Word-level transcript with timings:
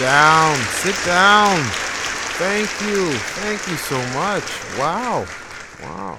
down. 0.00 0.56
Sit 0.80 0.96
down. 1.04 1.58
Thank 2.38 2.70
you. 2.80 3.12
Thank 3.12 3.68
you 3.68 3.76
so 3.76 3.98
much. 4.18 4.78
Wow. 4.78 5.26
Wow. 5.82 6.18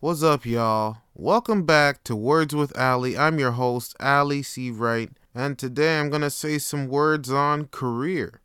What's 0.00 0.24
up, 0.24 0.44
y'all? 0.44 0.96
Welcome 1.14 1.64
back 1.64 2.02
to 2.02 2.16
Words 2.16 2.56
with 2.56 2.76
Ali. 2.76 3.16
I'm 3.16 3.38
your 3.38 3.52
host, 3.52 3.94
Ali 4.00 4.42
C. 4.42 4.72
Wright, 4.72 5.10
and 5.32 5.56
today 5.56 6.00
I'm 6.00 6.10
going 6.10 6.22
to 6.22 6.30
say 6.30 6.58
some 6.58 6.88
words 6.88 7.30
on 7.30 7.66
career. 7.66 8.40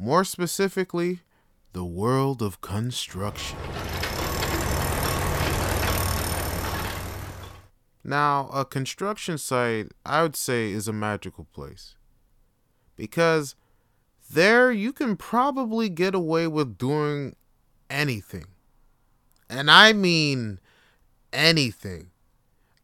More 0.00 0.24
specifically, 0.24 1.20
the 1.74 1.84
world 1.84 2.42
of 2.42 2.60
construction. 2.60 3.56
Now, 8.02 8.50
a 8.52 8.64
construction 8.64 9.38
site, 9.38 9.92
I 10.04 10.22
would 10.22 10.34
say, 10.34 10.72
is 10.72 10.88
a 10.88 10.92
magical 10.92 11.44
place 11.44 11.94
because 12.96 13.54
there 14.30 14.72
you 14.72 14.92
can 14.92 15.16
probably 15.16 15.88
get 15.88 16.14
away 16.14 16.46
with 16.46 16.78
doing 16.78 17.36
anything. 17.90 18.46
And 19.48 19.70
I 19.70 19.92
mean 19.92 20.60
anything. 21.32 22.10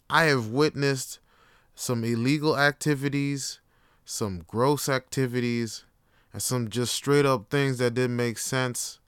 I 0.09 0.25
have 0.25 0.49
witnessed 0.49 1.21
some 1.75 2.05
illegal 2.05 2.59
activities, 2.59 3.61
some 4.05 4.45
gross 4.47 4.89
activities, 4.89 5.85
and 6.33 6.43
some 6.43 6.69
just 6.69 6.95
straight 6.95 7.27
up 7.27 7.49
things 7.49 7.79
that 7.79 7.95
didn't 7.95 8.17
make 8.17 8.39
sense. 8.39 8.99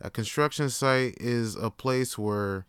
A 0.00 0.10
construction 0.10 0.68
site 0.70 1.16
is 1.18 1.56
a 1.56 1.70
place 1.70 2.16
where 2.18 2.66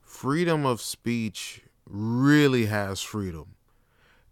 freedom 0.00 0.64
of 0.64 0.80
speech 0.80 1.62
really 1.84 2.66
has 2.66 3.02
freedom. 3.02 3.56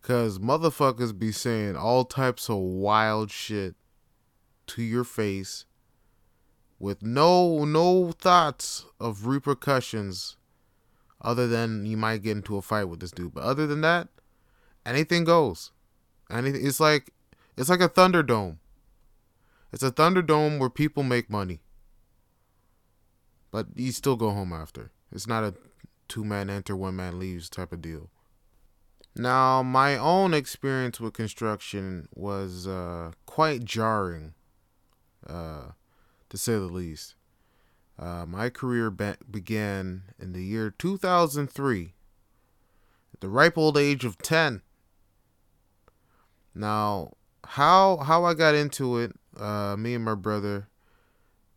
Cause 0.05 0.39
motherfuckers 0.39 1.19
be 1.19 1.33
saying 1.33 1.77
all 1.77 2.05
types 2.05 2.51
of 2.51 2.59
wild 2.59 3.31
shit 3.31 3.75
to 4.67 4.83
your 4.83 5.03
face 5.03 5.65
with 6.79 7.03
no 7.03 7.65
no 7.65 8.13
thoughts 8.13 8.85
of 9.01 9.27
repercussions 9.27 10.37
other 11.23 11.49
than 11.49 11.87
you 11.87 11.97
might 11.97 12.23
get 12.23 12.37
into 12.37 12.59
a 12.59 12.61
fight 12.61 12.85
with 12.85 13.01
this 13.01 13.13
dude. 13.13 13.33
But 13.33 13.45
other 13.45 13.67
than 13.67 13.81
that, 13.81 14.09
anything 14.85 15.25
goes. 15.25 15.73
Anything 16.31 16.67
it's 16.67 16.81
like 16.81 17.15
it's 17.57 17.71
like 17.71 17.81
a 17.81 17.89
thunderdome. 17.89 18.59
It's 19.73 19.83
a 19.83 19.91
thunderdome 19.91 20.59
where 20.59 20.69
people 20.69 21.03
make 21.03 21.31
money. 21.31 21.63
But 23.51 23.69
you 23.75 23.91
still 23.91 24.17
go 24.17 24.33
home 24.33 24.53
after. 24.53 24.91
It's 25.11 25.27
not 25.27 25.45
a 25.45 25.55
two 26.09 26.27
man 26.27 26.51
enter, 26.51 26.77
one 26.77 26.95
man 26.95 27.19
leaves 27.19 27.49
type 27.49 27.73
of 27.73 27.81
deal. 27.81 28.11
Now, 29.17 29.63
my 29.63 29.97
own 29.97 30.35
experience 30.35 30.99
with 30.99 31.15
construction 31.15 32.09
was 32.15 32.67
uh, 32.67 33.13
quite 33.27 33.65
jarring, 33.65 34.35
uh, 35.27 35.73
to 36.29 36.39
say 36.39 36.55
the 36.55 36.61
least. 36.61 37.15
Uh, 37.97 38.27
my 38.27 38.51
career 38.51 38.91
be- 38.91 39.15
began 39.31 40.03
in 40.19 40.33
the 40.33 40.43
year 40.43 40.71
2003, 40.71 41.95
at 43.13 43.21
the 43.21 43.29
ripe 43.29 43.57
old 43.57 43.79
age 43.79 44.05
of 44.05 44.19
10. 44.19 44.63
Now, 46.53 47.13
how 47.45 47.99
how 47.99 48.25
I 48.25 48.35
got 48.35 48.55
into 48.55 48.99
it, 48.99 49.13
uh, 49.39 49.77
me 49.77 49.95
and 49.95 50.05
my 50.05 50.15
brother, 50.15 50.69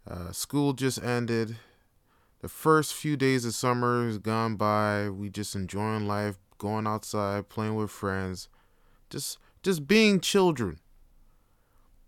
uh, 0.07 0.31
school 0.31 0.73
just 0.73 1.01
ended. 1.01 1.57
The 2.41 2.49
first 2.49 2.93
few 2.93 3.17
days 3.17 3.45
of 3.45 3.55
summer 3.55 4.07
is 4.07 4.19
gone 4.19 4.57
by. 4.57 5.09
We 5.09 5.29
just 5.29 5.55
enjoying 5.55 6.07
life, 6.07 6.37
going 6.57 6.87
outside, 6.87 7.49
playing 7.49 7.75
with 7.75 7.91
friends, 7.91 8.49
just 9.09 9.37
just 9.63 9.87
being 9.87 10.19
children. 10.19 10.79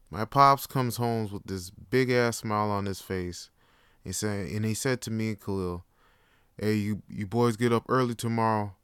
My 0.10 0.26
pops 0.26 0.66
comes 0.66 0.98
home 0.98 1.30
with 1.32 1.44
this 1.46 1.70
big 1.70 2.10
ass 2.10 2.38
smile 2.38 2.72
on 2.72 2.86
his 2.86 3.02
face. 3.02 3.50
He 4.04 4.12
said, 4.12 4.48
and 4.50 4.66
he 4.66 4.74
said 4.74 5.02
to 5.02 5.12
me 5.12 5.30
and 5.30 5.40
Khalil, 5.42 5.86
"Hey, 6.58 6.76
you 6.76 7.04
you 7.08 7.28
boys 7.28 7.58
get 7.58 7.74
up 7.74 7.86
early 7.90 8.16
tomorrow. 8.16 8.76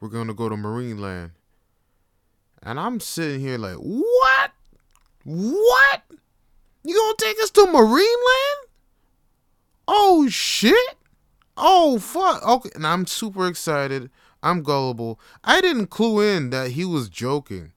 We're 0.00 0.08
gonna 0.08 0.34
go 0.34 0.48
to 0.48 0.56
Marineland." 0.56 1.32
And 2.62 2.78
I'm 2.78 3.00
sitting 3.00 3.40
here 3.40 3.58
like, 3.58 3.76
"What? 3.76 4.52
What? 5.24 6.02
You 6.82 6.94
gonna 6.94 7.14
take 7.18 7.42
us 7.42 7.50
to 7.50 7.66
Marineland? 7.66 8.68
Oh 9.86 10.28
shit! 10.28 10.96
Oh 11.56 11.98
fuck! 11.98 12.42
Okay." 12.42 12.70
And 12.74 12.86
I'm 12.86 13.06
super 13.06 13.46
excited. 13.48 14.10
I'm 14.42 14.62
gullible. 14.62 15.20
I 15.44 15.60
didn't 15.60 15.88
clue 15.88 16.20
in 16.20 16.50
that 16.50 16.72
he 16.72 16.84
was 16.84 17.08
joking. 17.08 17.72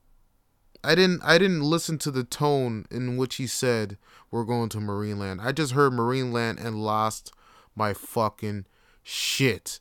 I 0.83 0.95
didn't 0.95 1.21
I 1.23 1.37
didn't 1.37 1.61
listen 1.61 1.97
to 1.99 2.11
the 2.11 2.23
tone 2.23 2.85
in 2.91 3.15
which 3.15 3.35
he 3.35 3.47
said 3.47 3.97
we're 4.31 4.43
going 4.43 4.69
to 4.69 4.79
Marineland. 4.79 5.39
I 5.41 5.51
just 5.51 5.73
heard 5.73 5.93
Marineland 5.93 6.63
and 6.63 6.83
lost 6.83 7.31
my 7.75 7.93
fucking 7.93 8.65
shit. 9.01 9.79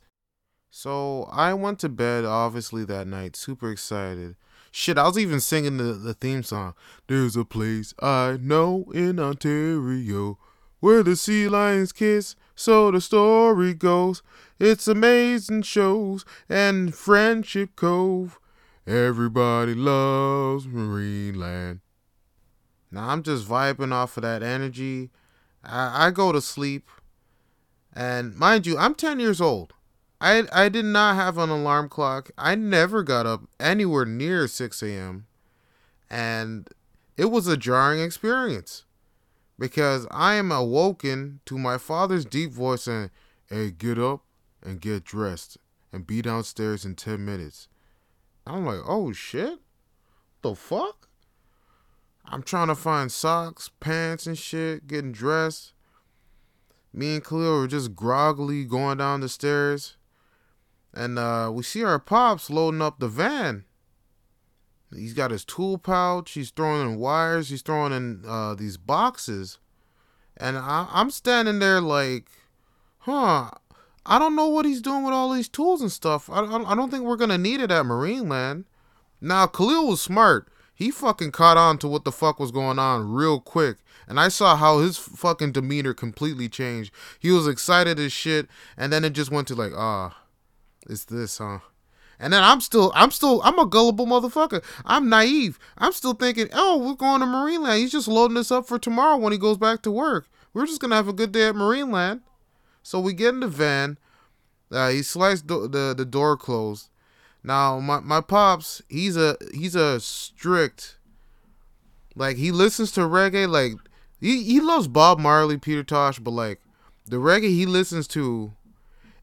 So 0.69 1.29
I 1.31 1.53
went 1.53 1.79
to 1.79 1.89
bed 1.89 2.25
obviously 2.25 2.85
that 2.85 3.07
night, 3.07 3.35
super 3.35 3.71
excited. 3.71 4.35
Shit, 4.71 4.97
I 4.97 5.03
was 5.03 5.19
even 5.19 5.39
singing 5.39 5.77
the, 5.77 5.93
the 5.93 6.15
theme 6.15 6.41
song. 6.41 6.73
There's 7.07 7.35
a 7.35 7.45
place 7.45 7.93
I 8.01 8.39
know 8.41 8.85
in 8.93 9.19
Ontario 9.19 10.39
where 10.79 11.03
the 11.03 11.15
sea 11.15 11.47
lions 11.47 11.91
kiss, 11.91 12.35
so 12.55 12.91
the 12.91 13.01
story 13.01 13.73
goes. 13.73 14.21
It's 14.59 14.87
amazing 14.87 15.63
shows 15.63 16.25
and 16.47 16.93
Friendship 16.93 17.75
Cove. 17.75 18.39
Everybody 18.85 19.73
loves 19.73 20.67
Marineland. 20.67 21.79
Now 22.91 23.09
I'm 23.09 23.23
just 23.23 23.47
vibing 23.47 23.91
off 23.91 24.17
of 24.17 24.23
that 24.23 24.43
energy. 24.43 25.09
I, 25.63 26.07
I 26.07 26.11
go 26.11 26.31
to 26.31 26.41
sleep. 26.41 26.89
And 27.95 28.35
mind 28.35 28.65
you, 28.65 28.77
I'm 28.77 28.95
10 28.95 29.19
years 29.19 29.41
old. 29.41 29.73
I, 30.19 30.43
I 30.53 30.69
did 30.69 30.85
not 30.85 31.15
have 31.15 31.37
an 31.37 31.49
alarm 31.49 31.89
clock. 31.89 32.31
I 32.37 32.55
never 32.55 33.03
got 33.03 33.25
up 33.25 33.41
anywhere 33.59 34.05
near 34.05 34.47
6 34.47 34.83
a.m. 34.83 35.25
And 36.09 36.69
it 37.17 37.25
was 37.25 37.47
a 37.47 37.57
jarring 37.57 37.99
experience 37.99 38.85
because 39.63 40.05
I 40.11 40.33
am 40.33 40.51
awoken 40.51 41.39
to 41.45 41.57
my 41.57 41.77
father's 41.77 42.25
deep 42.25 42.51
voice 42.51 42.83
saying, 42.83 43.11
Hey, 43.45 43.71
get 43.71 43.97
up 43.97 44.25
and 44.61 44.81
get 44.81 45.05
dressed 45.05 45.57
and 45.93 46.05
be 46.05 46.21
downstairs 46.21 46.83
in 46.83 46.95
10 46.95 47.23
minutes. 47.23 47.69
I'm 48.45 48.65
like, 48.65 48.81
oh 48.85 49.13
shit? 49.13 49.59
The 50.41 50.53
fuck? 50.53 51.07
I'm 52.25 52.43
trying 52.43 52.67
to 52.67 52.75
find 52.75 53.09
socks, 53.09 53.71
pants, 53.79 54.27
and 54.27 54.37
shit, 54.37 54.85
getting 54.85 55.13
dressed. 55.13 55.71
Me 56.91 57.15
and 57.15 57.23
Khalil 57.23 57.59
were 57.59 57.67
just 57.67 57.95
groggily 57.95 58.65
going 58.65 58.97
down 58.97 59.21
the 59.21 59.29
stairs. 59.29 59.95
And 60.93 61.17
uh, 61.17 61.49
we 61.53 61.63
see 61.63 61.85
our 61.85 61.99
pops 61.99 62.49
loading 62.49 62.81
up 62.81 62.99
the 62.99 63.07
van. 63.07 63.63
He's 64.95 65.13
got 65.13 65.31
his 65.31 65.45
tool 65.45 65.77
pouch. 65.77 66.31
He's 66.31 66.51
throwing 66.51 66.81
in 66.81 66.97
wires. 66.99 67.49
He's 67.49 67.61
throwing 67.61 67.93
in 67.93 68.23
uh, 68.27 68.55
these 68.55 68.77
boxes. 68.77 69.59
And 70.37 70.57
I- 70.57 70.87
I'm 70.91 71.11
standing 71.11 71.59
there 71.59 71.81
like, 71.81 72.29
huh, 72.99 73.51
I 74.05 74.19
don't 74.19 74.35
know 74.35 74.47
what 74.47 74.65
he's 74.65 74.81
doing 74.81 75.03
with 75.03 75.13
all 75.13 75.31
these 75.31 75.49
tools 75.49 75.81
and 75.81 75.91
stuff. 75.91 76.29
I, 76.29 76.41
I, 76.41 76.71
I 76.71 76.75
don't 76.75 76.89
think 76.89 77.03
we're 77.03 77.15
gonna 77.17 77.37
need 77.37 77.61
it 77.61 77.71
at 77.71 77.85
Marineland. 77.85 78.65
Now 79.21 79.47
Khalil 79.47 79.87
was 79.87 80.01
smart. 80.01 80.49
He 80.75 80.89
fucking 80.91 81.31
caught 81.31 81.55
on 81.55 81.77
to 81.79 81.87
what 81.87 82.03
the 82.03 82.11
fuck 82.11 82.39
was 82.39 82.51
going 82.51 82.79
on 82.79 83.11
real 83.11 83.39
quick. 83.39 83.77
And 84.07 84.19
I 84.19 84.27
saw 84.27 84.55
how 84.57 84.79
his 84.79 84.97
fucking 84.97 85.51
demeanor 85.53 85.93
completely 85.93 86.49
changed. 86.49 86.93
He 87.19 87.31
was 87.31 87.47
excited 87.47 87.99
as 87.99 88.11
shit, 88.11 88.47
and 88.75 88.91
then 88.91 89.05
it 89.05 89.13
just 89.13 89.31
went 89.31 89.47
to 89.49 89.55
like, 89.55 89.71
ah, 89.75 90.17
it's 90.89 91.05
this, 91.05 91.37
huh? 91.37 91.59
And 92.23 92.31
then 92.31 92.41
I'm 92.41 92.61
still, 92.61 92.93
I'm 92.95 93.11
still, 93.11 93.41
I'm 93.43 93.59
a 93.59 93.65
gullible 93.65 94.05
motherfucker. 94.05 94.63
I'm 94.85 95.09
naive. 95.09 95.59
I'm 95.77 95.91
still 95.91 96.13
thinking, 96.13 96.47
oh, 96.53 96.77
we're 96.77 96.95
going 96.95 97.19
to 97.19 97.25
Marineland. 97.25 97.79
He's 97.79 97.91
just 97.91 98.07
loading 98.07 98.37
us 98.37 98.49
up 98.49 98.65
for 98.65 98.79
tomorrow 98.79 99.17
when 99.17 99.33
he 99.33 99.37
goes 99.37 99.57
back 99.57 99.81
to 99.81 99.91
work. 99.91 100.27
We're 100.53 100.65
just 100.65 100.79
gonna 100.79 100.95
have 100.95 101.09
a 101.09 101.13
good 101.13 101.33
day 101.33 101.49
at 101.49 101.55
Marineland. 101.55 102.21
So 102.81 102.97
we 102.97 103.13
get 103.13 103.33
in 103.33 103.41
the 103.41 103.47
van. 103.47 103.97
Uh, 104.71 104.89
he 104.89 105.03
sliced 105.03 105.47
the, 105.47 105.67
the 105.67 105.93
the 105.97 106.05
door 106.05 106.37
closed. 106.37 106.89
Now 107.43 107.79
my 107.79 107.99
my 107.99 108.21
pops, 108.21 108.81
he's 108.87 109.17
a 109.17 109.35
he's 109.53 109.75
a 109.75 109.99
strict. 109.99 110.97
Like 112.15 112.37
he 112.37 112.51
listens 112.51 112.91
to 112.93 113.01
reggae. 113.01 113.49
Like 113.49 113.73
he 114.19 114.43
he 114.43 114.61
loves 114.61 114.87
Bob 114.87 115.19
Marley, 115.19 115.57
Peter 115.57 115.83
Tosh, 115.83 116.19
but 116.19 116.31
like 116.31 116.61
the 117.05 117.17
reggae 117.17 117.49
he 117.49 117.65
listens 117.65 118.07
to, 118.09 118.53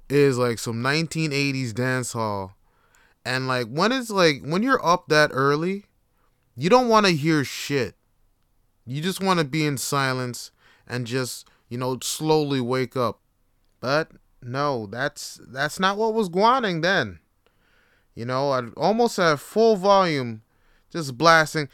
is 0.08 0.36
like 0.36 0.58
some 0.58 0.82
1980s 0.82 1.72
dance 1.72 2.12
hall. 2.12 2.56
And 3.24 3.46
like 3.46 3.68
when 3.68 3.92
it's 3.92 4.10
like 4.10 4.42
when 4.42 4.62
you're 4.62 4.84
up 4.84 5.08
that 5.08 5.30
early, 5.32 5.86
you 6.56 6.70
don't 6.70 6.88
want 6.88 7.06
to 7.06 7.12
hear 7.12 7.44
shit. 7.44 7.94
You 8.86 9.00
just 9.00 9.22
want 9.22 9.38
to 9.38 9.44
be 9.44 9.64
in 9.66 9.78
silence 9.78 10.50
and 10.86 11.06
just, 11.06 11.48
you 11.68 11.78
know, 11.78 11.98
slowly 12.02 12.60
wake 12.60 12.96
up. 12.96 13.20
But 13.80 14.10
no, 14.42 14.86
that's 14.86 15.40
that's 15.46 15.78
not 15.78 15.96
what 15.96 16.14
was 16.14 16.28
guaning 16.28 16.82
then. 16.82 17.20
You 18.14 18.24
know, 18.24 18.50
I 18.50 18.68
almost 18.76 19.18
at 19.18 19.38
full 19.38 19.76
volume 19.76 20.42
just 20.92 21.16
blasting. 21.16 21.68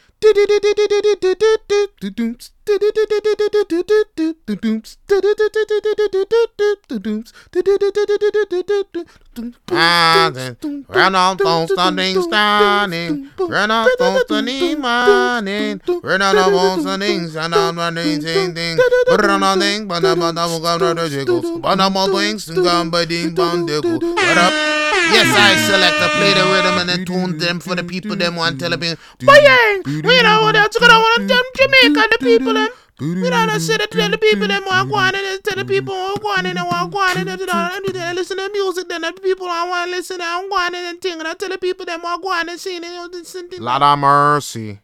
Run 10.87 11.15
off 11.15 11.41
on 11.41 11.67
Sunday 11.67 12.13
stunning. 12.13 13.29
Run 13.39 13.71
off 13.71 13.89
on 13.99 14.27
Sunday 14.27 14.75
morning. 14.75 15.81
Run 16.03 16.21
off 16.21 16.53
on 16.53 16.81
Sunday, 16.81 17.25
run 17.27 17.53
on 17.53 17.75
running, 17.75 18.19
ding 18.19 18.53
ding. 18.53 18.77
Run 19.09 19.43
on 19.43 19.59
ding, 19.59 19.87
but 19.87 20.03
I'm 20.05 20.19
not 20.19 20.33
going 20.79 20.95
to 20.97 21.09
jiggles. 21.09 21.59
But 21.59 21.79
I'm 21.79 21.97
all 21.97 22.13
wings 22.13 22.49
and 22.49 22.63
gum 22.63 22.89
by 22.91 23.05
ding 23.05 23.33
bong 23.33 23.65
diggle. 23.65 23.99
What 23.99 24.37
up? 24.37 24.76
Yes, 25.11 25.29
I 25.35 25.55
select 25.67 25.97
a 26.01 26.09
play 26.17 26.33
the 26.33 26.43
rhythm 26.51 26.77
and 26.79 26.89
then 26.89 27.05
tune 27.05 27.37
them 27.37 27.59
for 27.59 27.75
the 27.75 27.83
people 27.83 28.15
them 28.15 28.35
want 28.35 28.59
tell 28.59 28.75
me. 28.77 28.95
Bang! 29.19 29.81
We 29.85 30.01
know 30.21 30.41
what 30.41 30.55
else 30.55 30.77
gonna 30.77 30.99
want 30.99 31.27
them 31.27 31.43
Jamaica 31.55 32.07
the 32.11 32.17
people 32.19 32.53
them. 32.53 32.69
We 32.99 33.29
don't 33.29 33.59
say 33.59 33.77
that 33.77 33.91
tell 33.91 34.09
the 34.09 34.17
people 34.17 34.47
them 34.47 34.65
want 34.65 34.89
go 34.89 34.95
on 34.95 35.13
and 35.13 35.43
tell 35.43 35.55
the 35.55 35.65
people 35.65 35.93
who 35.93 36.29
on 36.29 36.45
and 36.47 36.57
want 36.57 36.91
go 36.91 36.99
on 36.99 37.17
and 37.17 37.27
they 37.29 38.13
listen 38.13 38.37
to 38.37 38.49
music 38.51 38.89
then 38.89 39.01
the 39.01 39.13
people 39.13 39.45
don't 39.45 39.69
want 39.69 39.91
to 39.91 39.95
listen 39.97 40.19
and 40.19 40.51
on 40.51 40.75
and 40.75 40.99
thing 40.99 41.19
and 41.19 41.27
I 41.27 41.35
tell 41.35 41.49
the 41.49 41.59
people 41.59 41.85
them 41.85 42.01
want 42.01 42.23
go 42.23 42.29
on 42.31 42.49
and 42.49 42.59
sing 42.59 42.83
and 42.83 43.61
Lot 43.61 43.83
of 43.83 43.99
mercy. 43.99 44.79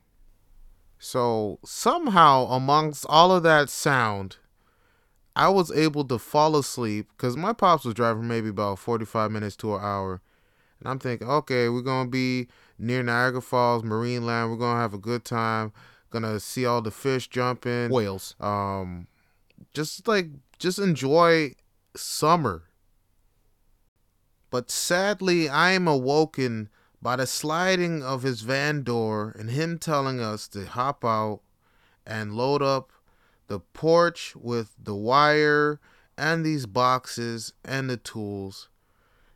So 0.99 1.57
somehow 1.65 2.45
amongst 2.45 3.05
all 3.09 3.31
of 3.31 3.41
that 3.43 3.69
sound 3.69 4.37
I 5.35 5.49
was 5.49 5.71
able 5.71 6.05
to 6.05 6.19
fall 6.19 6.55
asleep 6.55 7.07
because 7.15 7.35
my 7.35 7.53
pops 7.53 7.85
was 7.85 7.95
driving 7.95 8.27
maybe 8.27 8.49
about 8.49 8.79
45 8.79 9.31
minutes 9.31 9.55
to 9.57 9.75
an 9.75 9.81
hour. 9.81 10.21
And 10.79 10.87
I'm 10.87 10.99
thinking, 10.99 11.27
okay, 11.27 11.69
we're 11.69 11.81
going 11.81 12.07
to 12.07 12.11
be 12.11 12.47
near 12.77 13.01
Niagara 13.01 13.41
Falls, 13.41 13.83
Marineland. 13.83 14.49
We're 14.49 14.57
going 14.57 14.75
to 14.75 14.81
have 14.81 14.93
a 14.93 14.99
good 14.99 15.25
time. 15.25 15.71
Going 16.11 16.23
to 16.23 16.39
see 16.39 16.65
all 16.65 16.81
the 16.81 16.91
fish 16.91 17.27
jumping. 17.27 17.89
Whales. 17.89 18.35
Um, 18.39 19.07
just 19.73 20.07
like, 20.07 20.27
just 20.59 20.77
enjoy 20.77 21.53
summer. 21.95 22.63
But 24.51 24.69
sadly, 24.69 25.49
I 25.49 25.71
am 25.71 25.87
awoken 25.87 26.69
by 27.01 27.15
the 27.15 27.25
sliding 27.25 28.03
of 28.03 28.21
his 28.21 28.41
van 28.41 28.83
door 28.83 29.35
and 29.37 29.49
him 29.49 29.79
telling 29.79 30.19
us 30.19 30.47
to 30.49 30.65
hop 30.65 31.03
out 31.03 31.41
and 32.05 32.33
load 32.33 32.61
up 32.61 32.91
the 33.47 33.59
porch 33.59 34.35
with 34.35 34.73
the 34.81 34.95
wire 34.95 35.79
and 36.17 36.45
these 36.45 36.65
boxes 36.65 37.53
and 37.63 37.89
the 37.89 37.97
tools. 37.97 38.69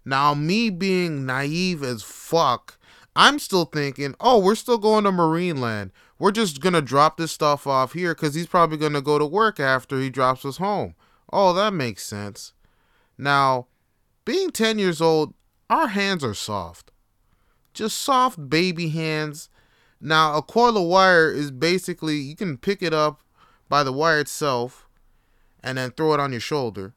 Now, 0.06 0.34
me 0.34 0.70
being 0.70 1.26
naive 1.26 1.84
as 1.84 2.04
fuck, 2.04 2.78
I'm 3.16 3.40
still 3.40 3.66
thinking, 3.66 4.16
oh, 4.20 4.40
we're 4.40 4.56
still 4.56 4.78
going 4.78 5.04
to 5.04 5.12
Marineland. 5.12 5.92
We're 6.20 6.32
just 6.32 6.62
going 6.62 6.74
to 6.74 6.82
drop 6.82 7.18
this 7.18 7.32
stuff 7.32 7.68
off 7.68 7.94
here 7.94 8.14
because 8.14 8.36
he's 8.36 8.48
probably 8.48 8.78
going 8.78 8.94
to 8.94 9.02
go 9.02 9.20
to 9.20 9.26
work 9.26 9.60
after 9.60 10.00
he 10.00 10.10
drops 10.10 10.46
us 10.46 10.58
home. 10.58 10.96
Oh, 11.32 11.52
that 11.54 11.74
makes 11.74 12.04
sense. 12.04 12.54
Now, 13.18 13.68
being 14.24 14.52
10 14.52 14.80
years 14.80 15.02
old, 15.02 15.34
our 15.70 15.88
hands 15.88 16.24
are 16.24 16.34
soft. 16.34 16.92
Just 17.74 17.98
soft 17.98 18.50
baby 18.50 18.90
hands. 18.90 19.50
Now, 20.00 20.38
a 20.38 20.42
coil 20.42 20.78
of 20.78 20.88
wire 20.88 21.32
is 21.32 21.52
basically, 21.52 22.16
you 22.16 22.36
can 22.36 22.58
pick 22.58 22.82
it 22.82 22.94
up 22.94 23.22
by 23.70 23.84
the 23.84 23.94
wire 23.94 24.20
itself 24.20 24.88
and 25.64 25.78
then 25.78 25.92
throw 25.92 26.14
it 26.14 26.20
on 26.20 26.32
your 26.32 26.42
shoulder. 26.42 26.94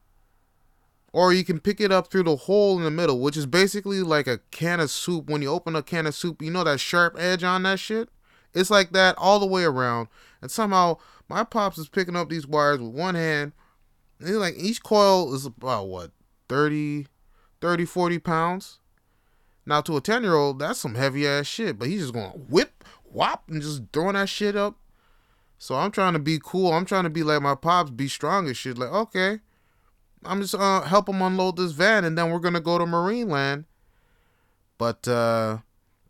Or 1.12 1.32
you 1.32 1.44
can 1.44 1.58
pick 1.58 1.80
it 1.80 1.90
up 1.90 2.08
through 2.08 2.22
the 2.22 2.36
hole 2.36 2.78
in 2.78 2.84
the 2.84 2.90
middle, 2.90 3.18
which 3.18 3.36
is 3.36 3.46
basically 3.46 4.00
like 4.00 4.28
a 4.28 4.38
can 4.50 4.78
of 4.78 4.90
soup. 4.90 5.28
When 5.28 5.42
you 5.42 5.50
open 5.50 5.74
a 5.74 5.82
can 5.82 6.06
of 6.06 6.14
soup, 6.14 6.40
you 6.40 6.50
know 6.50 6.62
that 6.62 6.78
sharp 6.78 7.16
edge 7.18 7.42
on 7.42 7.64
that 7.64 7.80
shit? 7.80 8.08
It's 8.54 8.70
like 8.70 8.92
that 8.92 9.16
all 9.18 9.40
the 9.40 9.46
way 9.46 9.64
around. 9.64 10.08
And 10.40 10.50
somehow 10.50 10.98
my 11.28 11.42
pops 11.42 11.78
is 11.78 11.88
picking 11.88 12.16
up 12.16 12.28
these 12.28 12.46
wires 12.46 12.80
with 12.80 12.92
one 12.92 13.16
hand. 13.16 13.52
And 14.20 14.38
like 14.38 14.54
each 14.56 14.82
coil 14.82 15.34
is 15.34 15.46
about 15.46 15.88
what, 15.88 16.12
30, 16.48 17.06
30, 17.60 17.84
40 17.84 18.18
pounds? 18.20 18.78
Now 19.66 19.80
to 19.82 19.96
a 19.96 20.00
10 20.00 20.22
year 20.22 20.34
old, 20.34 20.60
that's 20.60 20.78
some 20.78 20.94
heavy 20.94 21.26
ass 21.26 21.46
shit. 21.46 21.78
But 21.78 21.88
he's 21.88 22.02
just 22.02 22.14
going 22.14 22.30
whip, 22.48 22.84
whop, 23.12 23.48
and 23.48 23.60
just 23.60 23.82
throwing 23.92 24.14
that 24.14 24.28
shit 24.28 24.54
up 24.54 24.76
so 25.60 25.74
I'm 25.74 25.90
trying 25.90 26.14
to 26.14 26.18
be 26.18 26.40
cool. 26.42 26.72
I'm 26.72 26.86
trying 26.86 27.04
to 27.04 27.10
be 27.10 27.22
like 27.22 27.42
my 27.42 27.54
pops, 27.54 27.90
be 27.90 28.08
strong 28.08 28.46
and 28.46 28.56
shit. 28.56 28.78
Like, 28.78 28.90
okay, 28.90 29.40
I'm 30.24 30.40
just 30.40 30.54
uh 30.54 30.80
help 30.80 31.06
him 31.06 31.20
unload 31.20 31.58
this 31.58 31.72
van, 31.72 32.02
and 32.04 32.16
then 32.16 32.30
we're 32.30 32.38
gonna 32.38 32.60
go 32.60 32.78
to 32.78 32.86
Marineland. 32.86 33.66
But 34.78 35.06
uh, 35.06 35.58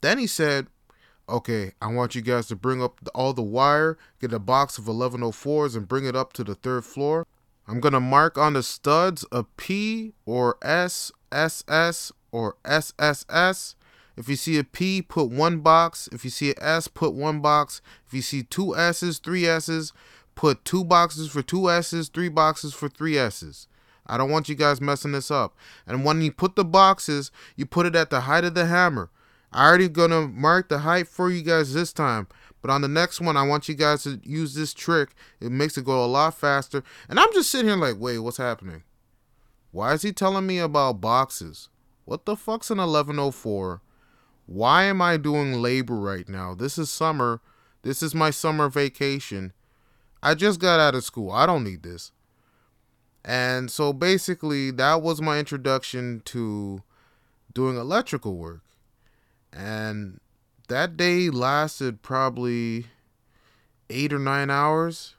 then 0.02 0.19
he 0.19 0.29
said, 0.29 0.69
okay, 1.29 1.73
I 1.82 1.88
want 1.88 2.14
you 2.14 2.23
guys 2.23 2.47
to 2.47 2.56
bring 2.56 2.81
up 2.81 3.00
all 3.12 3.32
the 3.32 3.43
wire, 3.43 3.99
get 4.20 4.32
a 4.32 4.38
box 4.38 4.79
of 4.79 4.85
1104s, 4.85 5.75
and 5.75 5.88
bring 5.88 6.06
it 6.06 6.14
up 6.14 6.32
to 6.35 6.44
the 6.44 6.55
third 6.55 6.85
floor. 6.85 7.26
I'm 7.67 7.81
gonna 7.81 7.99
mark 7.99 8.38
on 8.38 8.53
the 8.53 8.62
studs 8.62 9.25
a 9.32 9.43
P 9.43 10.12
or 10.26 10.58
S, 10.62 11.11
SS 11.32 12.12
or 12.31 12.55
SSS 12.64 13.75
if 14.20 14.28
you 14.28 14.37
see 14.37 14.58
a 14.58 14.64
P, 14.64 15.00
put 15.00 15.31
one 15.31 15.61
box. 15.61 16.08
If 16.12 16.25
you 16.25 16.31
see 16.31 16.50
an 16.50 16.56
S, 16.61 16.88
put 16.88 17.14
one 17.14 17.40
box. 17.40 17.81
If 18.06 18.12
you 18.12 18.20
see 18.20 18.43
two 18.43 18.76
S's, 18.76 19.19
three 19.19 19.46
S's, 19.46 19.94
put 20.34 20.62
two 20.64 20.84
boxes 20.84 21.31
for 21.31 21.40
two 21.40 21.70
S's, 21.70 22.08
three 22.11 22.28
boxes 22.28 22.75
for 22.75 22.90
three 22.90 23.17
S's. 23.17 23.67
I 24.06 24.19
don't 24.19 24.31
want 24.31 24.49
you 24.49 24.55
guys 24.55 24.81
messing 24.81 25.12
this 25.12 25.31
up. 25.31 25.56
And 25.87 26.05
when 26.05 26.20
you 26.20 26.32
put 26.32 26.55
the 26.55 26.67
boxes, 26.67 27.31
you 27.56 27.64
put 27.64 27.86
it 27.86 27.96
at 27.96 28.10
the 28.10 28.20
height 28.22 28.44
of 28.44 28.55
the 28.55 28.67
hammer. 28.67 29.10
I 29.53 29.67
already 29.67 29.89
gonna 29.89 30.29
mark 30.29 30.69
the 30.69 30.81
height 30.81 31.08
for 31.08 31.31
you 31.31 31.43
guys 31.43 31.72
this 31.72 31.93
time. 31.93 32.29
But 32.60 32.70
on 32.70 32.82
the 32.82 32.89
next 32.89 33.22
one, 33.22 33.39
I 33.39 33.46
want 33.46 33.70
you 33.70 33.74
guys 33.74 34.03
to 34.03 34.20
use 34.22 34.55
this 34.55 34.74
trick. 34.74 35.15
It 35.41 35.50
makes 35.50 35.79
it 35.79 35.86
go 35.86 36.05
a 36.05 36.06
lot 36.06 36.34
faster. 36.34 36.84
And 37.08 37.19
I'm 37.19 37.32
just 37.32 37.50
sitting 37.50 37.69
here 37.69 37.77
like, 37.77 37.98
wait, 37.98 38.19
what's 38.19 38.36
happening? 38.36 38.82
Why 39.70 39.94
is 39.94 40.03
he 40.03 40.12
telling 40.12 40.46
me 40.46 40.58
about 40.58 41.00
boxes? 41.00 41.70
What 42.05 42.27
the 42.27 42.36
fuck's 42.36 42.70
an 42.70 42.79
1104? 42.79 43.81
Why 44.51 44.83
am 44.83 45.01
I 45.01 45.17
doing 45.17 45.63
labor 45.63 45.95
right 45.95 46.29
now? 46.29 46.57
This 46.57 46.77
is 46.77 46.91
summer. 46.91 47.41
This 47.83 48.03
is 48.03 48.17
my 48.17 48.31
summer 48.31 48.69
vacation. 48.69 49.53
I 50.25 50.35
just 50.35 50.59
got 50.59 50.81
out 50.81 50.97
of 50.97 51.05
school. 51.05 51.31
I 51.31 51.47
don't 51.47 51.63
need 51.63 51.85
this. 51.85 52.11
And 53.25 53.71
so 53.71 53.93
basically, 53.93 54.73
that 54.73 55.03
was 55.03 55.23
my 55.23 55.39
introduction 55.39 56.23
to 56.25 56.83
doing 57.55 57.77
electrical 57.77 58.37
work. 58.37 58.63
And 59.53 60.19
that 60.67 60.97
day 60.97 61.31
lasted 61.31 62.03
probably 62.03 62.87
eight 63.89 64.13
or 64.13 64.19
nine 64.19 64.51
hours. 64.51 65.15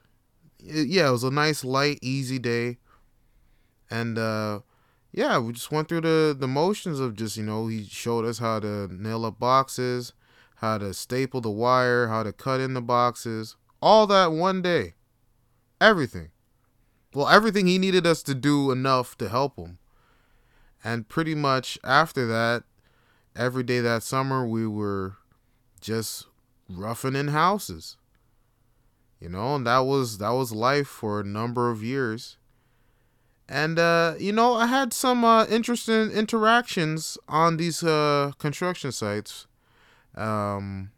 Yeah, 0.58 1.08
it 1.08 1.12
was 1.12 1.24
a 1.24 1.30
nice, 1.30 1.64
light, 1.64 1.98
easy 2.02 2.38
day. 2.38 2.76
And 3.90 4.18
uh, 4.18 4.60
yeah, 5.12 5.38
we 5.38 5.52
just 5.52 5.70
went 5.70 5.88
through 5.88 6.00
the 6.00 6.34
the 6.38 6.48
motions 6.48 6.98
of 6.98 7.14
just 7.14 7.36
you 7.36 7.42
know 7.42 7.66
he 7.66 7.84
showed 7.84 8.24
us 8.24 8.38
how 8.38 8.60
to 8.60 8.88
nail 8.92 9.26
up 9.26 9.38
boxes, 9.38 10.14
how 10.56 10.78
to 10.78 10.94
staple 10.94 11.42
the 11.42 11.50
wire, 11.50 12.08
how 12.08 12.22
to 12.22 12.32
cut 12.32 12.60
in 12.60 12.72
the 12.72 12.80
boxes, 12.80 13.56
all 13.82 14.06
that 14.06 14.32
one 14.32 14.62
day, 14.62 14.94
everything. 15.80 16.30
Well, 17.14 17.28
everything 17.28 17.66
he 17.66 17.78
needed 17.78 18.06
us 18.06 18.22
to 18.22 18.34
do 18.34 18.70
enough 18.70 19.18
to 19.18 19.28
help 19.28 19.58
him. 19.58 19.78
And 20.82 21.08
pretty 21.08 21.34
much 21.34 21.78
after 21.84 22.26
that, 22.28 22.64
every 23.36 23.62
day 23.62 23.80
that 23.80 24.02
summer 24.02 24.46
we 24.46 24.66
were 24.66 25.16
just 25.82 26.26
roughing 26.70 27.14
in 27.14 27.28
houses. 27.28 27.98
You 29.20 29.28
know, 29.28 29.56
and 29.56 29.66
that 29.66 29.80
was 29.80 30.18
that 30.18 30.30
was 30.30 30.52
life 30.52 30.88
for 30.88 31.20
a 31.20 31.24
number 31.24 31.70
of 31.70 31.84
years 31.84 32.38
and 33.52 33.78
uh, 33.78 34.14
you 34.18 34.32
know 34.32 34.54
I 34.54 34.66
had 34.66 34.94
some 34.94 35.24
uh, 35.24 35.44
interesting 35.44 36.10
interactions 36.10 37.18
on 37.28 37.58
these 37.58 37.84
uh, 37.84 38.32
construction 38.38 38.92
sites. 38.92 39.46
Um, 40.14 40.90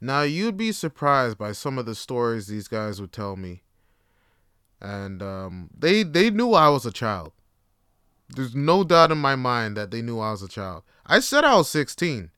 now 0.00 0.22
you'd 0.22 0.56
be 0.56 0.72
surprised 0.72 1.36
by 1.36 1.52
some 1.52 1.78
of 1.78 1.84
the 1.84 1.94
stories 1.94 2.46
these 2.46 2.66
guys 2.66 2.98
would 2.98 3.12
tell 3.12 3.36
me, 3.36 3.62
and 4.80 5.22
um, 5.22 5.68
they 5.78 6.02
they 6.02 6.30
knew 6.30 6.54
I 6.54 6.70
was 6.70 6.86
a 6.86 6.90
child. 6.90 7.32
There's 8.34 8.54
no 8.54 8.82
doubt 8.82 9.12
in 9.12 9.18
my 9.18 9.36
mind 9.36 9.76
that 9.76 9.90
they 9.90 10.00
knew 10.00 10.18
I 10.18 10.30
was 10.30 10.42
a 10.42 10.48
child. 10.48 10.82
I 11.04 11.20
said 11.20 11.44
I 11.44 11.56
was 11.56 11.68
16. 11.68 12.30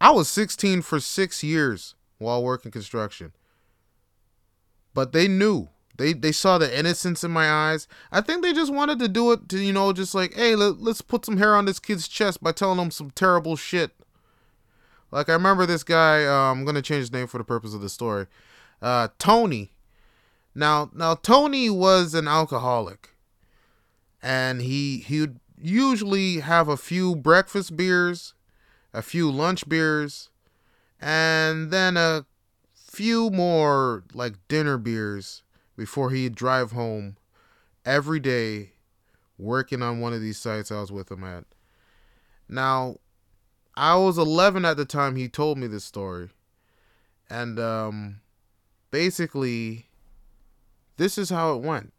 I 0.00 0.10
was 0.12 0.28
16 0.28 0.82
for 0.82 1.00
six 1.00 1.42
years 1.42 1.96
while 2.18 2.44
working 2.44 2.70
construction. 2.70 3.32
But 4.94 5.12
they 5.12 5.26
knew 5.26 5.70
They 5.98 6.12
they 6.12 6.32
saw 6.32 6.58
the 6.58 6.78
innocence 6.78 7.24
in 7.24 7.32
my 7.32 7.50
eyes. 7.50 7.88
I 8.10 8.20
think 8.20 8.42
they 8.42 8.52
just 8.52 8.72
wanted 8.72 9.00
to 9.00 9.08
do 9.08 9.32
it 9.32 9.48
to 9.50 9.58
you 9.58 9.72
know 9.72 9.92
just 9.92 10.14
like 10.14 10.32
hey 10.34 10.54
let, 10.54 10.80
let's 10.80 11.02
put 11.02 11.26
some 11.26 11.36
hair 11.36 11.54
on 11.54 11.66
this 11.66 11.80
kid's 11.80 12.08
chest 12.08 12.42
by 12.42 12.52
telling 12.52 12.78
him 12.78 12.92
some 12.92 13.10
terrible 13.10 13.56
shit. 13.56 13.90
Like 15.10 15.28
I 15.28 15.32
remember 15.32 15.66
this 15.66 15.82
guy. 15.82 16.24
Uh, 16.24 16.52
I'm 16.52 16.64
gonna 16.64 16.82
change 16.82 17.00
his 17.00 17.12
name 17.12 17.26
for 17.26 17.38
the 17.38 17.44
purpose 17.44 17.74
of 17.74 17.80
the 17.80 17.88
story. 17.88 18.26
Uh, 18.80 19.08
Tony. 19.18 19.72
Now 20.54 20.90
now 20.94 21.16
Tony 21.16 21.68
was 21.68 22.14
an 22.14 22.28
alcoholic, 22.28 23.10
and 24.22 24.62
he 24.62 24.98
he 24.98 25.20
would 25.20 25.40
usually 25.60 26.40
have 26.40 26.68
a 26.68 26.76
few 26.76 27.16
breakfast 27.16 27.76
beers, 27.76 28.34
a 28.94 29.02
few 29.02 29.32
lunch 29.32 29.68
beers, 29.68 30.30
and 31.00 31.72
then 31.72 31.96
a 31.96 32.24
few 32.72 33.30
more 33.30 34.04
like 34.14 34.34
dinner 34.46 34.78
beers 34.78 35.42
before 35.78 36.10
he'd 36.10 36.34
drive 36.34 36.72
home 36.72 37.16
every 37.86 38.18
day 38.18 38.72
working 39.38 39.80
on 39.80 40.00
one 40.00 40.12
of 40.12 40.20
these 40.20 40.36
sites 40.36 40.72
I 40.72 40.80
was 40.80 40.90
with 40.90 41.10
him 41.10 41.22
at. 41.22 41.44
Now, 42.48 42.96
I 43.76 43.94
was 43.94 44.18
11 44.18 44.64
at 44.64 44.76
the 44.76 44.84
time 44.84 45.14
he 45.14 45.28
told 45.28 45.56
me 45.56 45.68
this 45.68 45.84
story. 45.84 46.30
And 47.30 47.60
um 47.60 48.20
basically 48.90 49.86
this 50.96 51.16
is 51.16 51.30
how 51.30 51.54
it 51.54 51.62
went. 51.62 51.92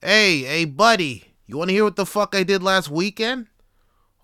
Hey, 0.00 0.38
hey 0.38 0.64
buddy, 0.64 1.34
you 1.46 1.58
want 1.58 1.68
to 1.68 1.74
hear 1.74 1.84
what 1.84 1.96
the 1.96 2.06
fuck 2.06 2.34
I 2.34 2.42
did 2.42 2.62
last 2.62 2.88
weekend? 2.88 3.48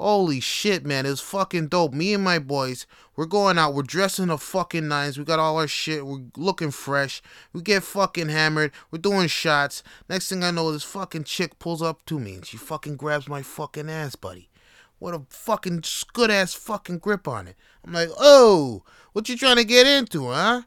Holy 0.00 0.40
shit, 0.40 0.86
man, 0.86 1.04
it 1.04 1.10
was 1.10 1.20
fucking 1.20 1.68
dope. 1.68 1.92
Me 1.92 2.14
and 2.14 2.24
my 2.24 2.38
boys, 2.38 2.86
we're 3.16 3.26
going 3.26 3.58
out, 3.58 3.74
we're 3.74 3.82
dressing 3.82 4.30
up 4.30 4.40
fucking 4.40 4.88
nice, 4.88 5.18
we 5.18 5.24
got 5.24 5.38
all 5.38 5.58
our 5.58 5.68
shit, 5.68 6.06
we're 6.06 6.22
looking 6.38 6.70
fresh, 6.70 7.20
we 7.52 7.60
get 7.60 7.82
fucking 7.82 8.30
hammered, 8.30 8.72
we're 8.90 8.98
doing 8.98 9.28
shots. 9.28 9.82
Next 10.08 10.30
thing 10.30 10.42
I 10.42 10.52
know, 10.52 10.72
this 10.72 10.84
fucking 10.84 11.24
chick 11.24 11.58
pulls 11.58 11.82
up 11.82 12.06
to 12.06 12.18
me 12.18 12.36
and 12.36 12.46
she 12.46 12.56
fucking 12.56 12.96
grabs 12.96 13.28
my 13.28 13.42
fucking 13.42 13.90
ass, 13.90 14.14
buddy. 14.14 14.48
What 15.00 15.12
a 15.12 15.20
fucking 15.28 15.84
good 16.14 16.30
ass 16.30 16.54
fucking 16.54 17.00
grip 17.00 17.28
on 17.28 17.46
it. 17.46 17.56
I'm 17.84 17.92
like, 17.92 18.08
oh, 18.18 18.82
what 19.12 19.28
you 19.28 19.36
trying 19.36 19.56
to 19.56 19.64
get 19.64 19.86
into, 19.86 20.28
huh? 20.28 20.62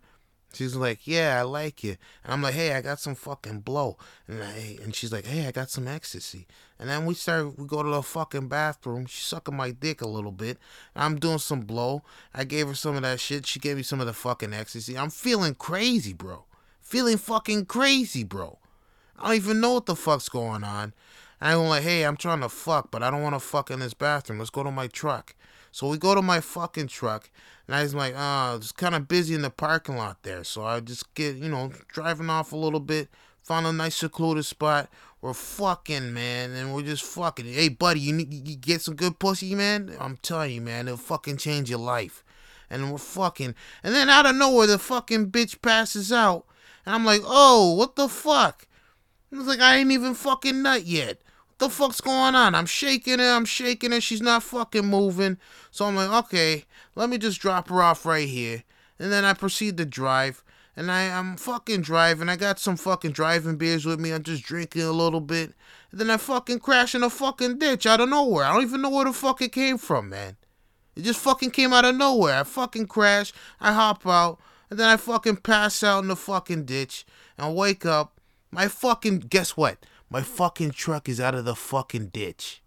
She's 0.54 0.76
like, 0.76 1.08
yeah, 1.08 1.40
I 1.40 1.42
like 1.42 1.84
you. 1.84 1.98
And 2.24 2.34
I'm 2.34 2.42
like, 2.42 2.54
hey, 2.54 2.74
I 2.74 2.82
got 2.82 3.00
some 3.00 3.16
fucking 3.16 3.62
blow. 3.62 3.98
And 4.28 4.44
I, 4.44 4.78
and 4.84 4.94
she's 4.94 5.12
like, 5.12 5.26
hey, 5.26 5.48
I 5.48 5.52
got 5.52 5.70
some 5.70 5.88
ecstasy. 5.88 6.46
And 6.80 6.90
then 6.90 7.06
we 7.06 7.16
start, 7.16 7.58
we 7.58 7.66
go 7.66 7.82
to 7.82 7.90
the 7.90 8.04
fucking 8.04 8.50
bathroom. 8.50 9.06
She's 9.08 9.26
sucking 9.26 9.56
my 9.56 9.72
dick 9.72 10.02
a 10.02 10.08
little 10.08 10.32
bit. 10.32 10.58
I'm 10.96 11.20
doing 11.20 11.40
some 11.40 11.62
blow. 11.62 12.04
I 12.34 12.44
gave 12.44 12.68
her 12.68 12.76
some 12.76 12.96
of 12.96 13.02
that 13.02 13.20
shit. 13.20 13.48
She 13.48 13.60
gave 13.60 13.78
me 13.78 13.84
some 13.84 14.00
of 14.00 14.06
the 14.06 14.14
fucking 14.14 14.54
ecstasy. 14.54 14.98
I'm 14.98 15.10
feeling 15.10 15.56
crazy, 15.56 16.14
bro. 16.14 16.46
Feeling 16.82 17.18
fucking 17.18 17.66
crazy, 17.66 18.24
bro. 18.24 18.60
I 19.18 19.28
don't 19.28 19.36
even 19.36 19.62
know 19.62 19.74
what 19.74 19.86
the 19.88 19.96
fuck's 19.96 20.30
going 20.30 20.64
on. 20.64 20.94
I'm 21.42 21.60
like, 21.66 21.84
hey, 21.84 22.04
I'm 22.04 22.16
trying 22.16 22.40
to 22.42 22.50
fuck, 22.50 22.90
but 22.92 23.04
I 23.04 23.12
don't 23.12 23.22
want 23.22 23.36
to 23.36 23.40
fuck 23.40 23.70
in 23.70 23.80
this 23.80 23.94
bathroom. 23.94 24.40
Let's 24.40 24.50
go 24.50 24.64
to 24.64 24.72
my 24.72 24.88
truck. 24.88 25.36
So 25.72 25.88
we 25.88 25.98
go 25.98 26.14
to 26.14 26.22
my 26.22 26.40
fucking 26.40 26.88
truck, 26.88 27.32
and 27.68 27.76
I 27.76 27.84
was 27.84 27.96
like, 27.96 28.14
ah, 28.18 28.54
oh, 28.54 28.56
it's 28.58 28.72
kind 28.72 28.96
of 28.96 29.08
busy 29.08 29.36
in 29.36 29.42
the 29.42 29.50
parking 29.50 29.96
lot 29.96 30.24
there. 30.24 30.44
So 30.44 30.66
I 30.66 30.80
just 30.82 31.14
get, 31.14 31.38
you 31.38 31.50
know, 31.50 31.72
driving 31.88 32.30
off 32.30 32.52
a 32.52 32.58
little 32.58 32.80
bit, 32.80 33.10
found 33.42 33.66
a 33.66 33.72
nice 33.72 33.96
secluded 33.96 34.46
spot. 34.46 34.90
We're 35.22 35.34
fucking, 35.34 36.14
man, 36.14 36.52
and 36.52 36.76
we're 36.76 36.82
just 36.82 37.06
fucking. 37.06 37.46
Hey, 37.46 37.70
buddy, 37.70 38.02
you, 38.02 38.14
need, 38.14 38.34
you 38.34 38.58
get 38.58 38.82
some 38.82 38.96
good 38.96 39.20
pussy, 39.20 39.56
man? 39.56 39.96
I'm 39.98 40.18
telling 40.18 40.52
you, 40.52 40.62
man, 40.62 40.88
it'll 40.88 40.98
fucking 40.98 41.38
change 41.38 41.70
your 41.70 41.80
life. 41.80 42.26
And 42.70 42.92
we're 42.92 42.98
fucking. 42.98 43.56
And 43.84 43.96
then 43.96 44.10
out 44.10 44.26
of 44.26 44.36
nowhere, 44.36 44.68
the 44.68 44.78
fucking 44.78 45.32
bitch 45.32 45.62
passes 45.62 46.12
out. 46.12 46.46
And 46.86 46.94
I'm 46.94 47.06
like, 47.06 47.22
oh, 47.24 47.74
what 47.76 47.96
the 47.96 48.10
fuck? 48.10 48.68
It's 49.32 49.48
like 49.48 49.62
I 49.62 49.78
ain't 49.78 49.92
even 49.92 50.14
fucking 50.14 50.62
nut 50.62 50.86
yet 50.86 51.22
What 51.48 51.60
the 51.60 51.70
fuck's 51.70 52.02
going 52.02 52.36
on? 52.36 52.54
I'm 52.54 52.66
shaking 52.68 53.20
her, 53.20 53.32
I'm 53.32 53.46
shaking 53.46 53.92
her, 53.92 54.02
she's 54.02 54.22
not 54.22 54.44
fucking 54.44 54.86
moving. 54.86 55.38
So 55.72 55.86
I'm 55.86 55.96
like, 55.96 56.26
okay, 56.26 56.66
let 56.96 57.10
me 57.10 57.18
just 57.18 57.42
drop 57.42 57.70
her 57.70 57.82
off 57.82 58.06
right 58.06 58.28
here. 58.28 58.64
And 59.00 59.12
then 59.12 59.26
I 59.26 59.34
proceed 59.34 59.78
to 59.78 59.86
drive. 59.86 60.44
And 60.76 60.92
I, 60.92 61.08
I'm 61.08 61.38
fucking 61.38 61.82
driving. 61.82 62.30
I 62.30 62.36
got 62.36 62.60
some 62.60 62.78
fucking 62.78 63.12
driving 63.12 63.58
beers 63.58 63.86
with 63.86 64.00
me. 64.00 64.12
I'm 64.12 64.24
just 64.24 64.44
drinking 64.44 64.82
a 64.82 64.92
little 64.92 65.22
bit. 65.22 65.54
And 65.92 66.00
then 66.00 66.10
I 66.10 66.18
fucking 66.18 66.60
crash 66.60 66.96
in 66.96 67.04
a 67.04 67.10
fucking 67.10 67.60
ditch 67.60 67.86
out 67.86 68.02
of 68.02 68.10
nowhere. 68.10 68.46
I 68.46 68.54
don't 68.54 68.64
even 68.64 68.82
know 68.82 68.90
where 68.90 69.06
the 69.06 69.14
fuck 69.14 69.42
it 69.42 69.52
came 69.52 69.78
from, 69.78 70.10
man. 70.10 70.36
It 70.96 71.04
just 71.04 71.20
fucking 71.20 71.52
came 71.52 71.74
out 71.74 71.86
of 71.86 71.96
nowhere. 71.96 72.40
I 72.40 72.44
fucking 72.44 72.88
crash. 72.88 73.34
I 73.60 73.74
hop 73.74 74.06
out. 74.08 74.40
And 74.70 74.80
then 74.80 74.90
I 74.90 74.98
fucking 74.98 75.38
pass 75.38 75.84
out 75.84 76.04
in 76.04 76.08
the 76.08 76.16
fucking 76.16 76.66
ditch. 76.66 77.06
And 77.38 77.56
wake 77.56 77.86
up. 77.86 78.20
My 78.50 78.68
fucking, 78.68 79.20
guess 79.30 79.56
what? 79.58 79.78
My 80.10 80.22
fucking 80.22 80.72
truck 80.72 81.10
is 81.10 81.20
out 81.20 81.36
of 81.36 81.46
the 81.46 81.56
fucking 81.56 82.08
ditch. 82.08 82.62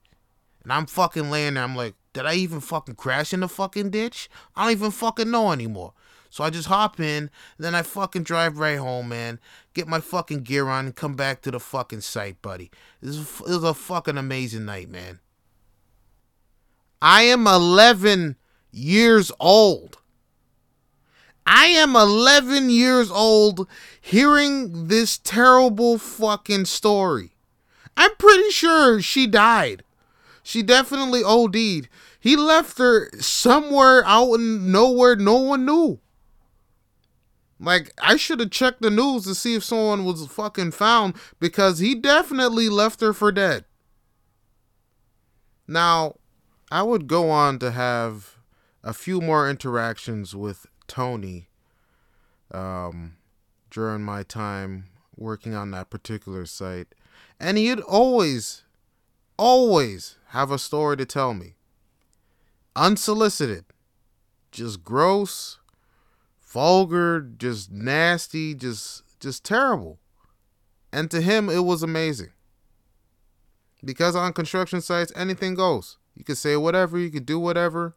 And 0.63 0.73
I'm 0.73 0.87
fucking 0.87 1.31
laying 1.31 1.55
there. 1.55 1.63
I'm 1.63 1.77
like, 1.77 1.95
did 2.17 2.25
I 2.25 2.33
even 2.37 2.61
fucking 2.61 2.95
crash 2.95 3.35
in 3.35 3.41
the 3.41 3.49
fucking 3.49 3.91
ditch? 3.91 4.31
I 4.57 4.63
don't 4.63 4.73
even 4.73 4.91
fucking 4.91 5.31
know 5.31 5.53
anymore. 5.53 5.93
So 6.31 6.45
I 6.45 6.49
just 6.49 6.67
hop 6.67 6.99
in, 6.99 7.29
then 7.59 7.75
I 7.75 7.83
fucking 7.83 8.23
drive 8.23 8.57
right 8.57 8.79
home, 8.79 9.11
man. 9.11 9.39
Get 9.75 9.87
my 9.87 10.01
fucking 10.01 10.41
gear 10.45 10.67
on 10.67 10.87
and 10.87 10.97
come 10.97 11.15
back 11.15 11.43
to 11.43 11.51
the 11.51 11.61
fucking 11.61 12.01
site, 12.01 12.41
buddy. 12.41 12.71
This 13.03 13.41
was 13.41 13.63
a 13.63 13.75
fucking 13.75 14.17
amazing 14.17 14.65
night, 14.65 14.89
man. 14.89 15.21
I 17.03 17.25
am 17.25 17.47
11 17.47 18.37
years 18.73 19.31
old. 19.39 19.99
I 21.45 21.67
am 21.67 21.95
11 21.95 22.71
years 22.71 23.11
old 23.11 23.69
hearing 24.01 24.89
this 24.89 25.19
terrible 25.19 25.99
fucking 25.99 26.65
story. 26.65 27.37
I'm 27.95 28.17
pretty 28.17 28.49
sure 28.53 29.03
she 29.03 29.27
died. 29.27 29.83
She 30.47 30.63
definitely 30.63 31.25
OD'd. 31.25 31.89
He 32.21 32.37
left 32.37 32.79
her 32.79 33.11
somewhere 33.19 34.05
out 34.07 34.35
in 34.35 34.71
nowhere 34.71 35.17
no 35.17 35.39
one 35.39 35.67
knew. 35.67 35.99
Like, 37.59 37.91
I 38.01 38.15
should 38.17 38.39
have 38.39 38.53
checked 38.53 38.81
the 38.81 38.89
news 38.89 39.25
to 39.25 39.35
see 39.35 39.57
if 39.57 39.65
someone 39.65 40.05
was 40.05 40.25
fucking 40.29 40.71
found 40.71 41.15
because 41.41 41.81
he 41.81 41.97
definitely 41.97 42.69
left 42.69 43.01
her 43.01 43.13
for 43.13 43.33
dead. 43.33 43.65
Now, 45.67 46.15
I 46.71 46.85
would 46.85 47.09
go 47.09 47.29
on 47.29 47.59
to 47.59 47.73
have 47.73 48.37
a 48.85 48.93
few 48.93 49.21
more 49.21 49.51
interactions 49.51 50.37
with 50.37 50.65
Tony 50.87 51.49
um, 52.53 53.17
during 53.69 54.05
my 54.05 54.23
time 54.23 54.85
working 55.17 55.57
on 55.57 55.73
that 55.73 55.91
particular 55.91 56.47
site. 56.47 56.95
And 57.41 57.59
he'd 57.59 57.81
always, 57.81 58.63
always 59.37 60.16
have 60.29 60.51
a 60.51 60.59
story 60.59 60.97
to 60.97 61.05
tell 61.05 61.35
me. 61.35 61.55
Unsolicited. 62.75 63.65
Just 64.51 64.83
gross, 64.83 65.59
vulgar, 66.47 67.21
just 67.21 67.71
nasty, 67.71 68.55
just 68.55 69.03
just 69.21 69.45
terrible. 69.45 69.99
And 70.93 71.11
to 71.11 71.21
him 71.21 71.49
it 71.49 71.65
was 71.65 71.83
amazing. 71.83 72.33
Because 73.85 74.17
on 74.17 74.33
construction 74.33 74.81
sites 74.81 75.13
anything 75.15 75.55
goes. 75.55 75.99
You 76.15 76.25
could 76.25 76.39
say 76.39 76.57
whatever, 76.57 76.99
you 76.99 77.11
could 77.11 77.27
do 77.27 77.39
whatever. 77.39 77.97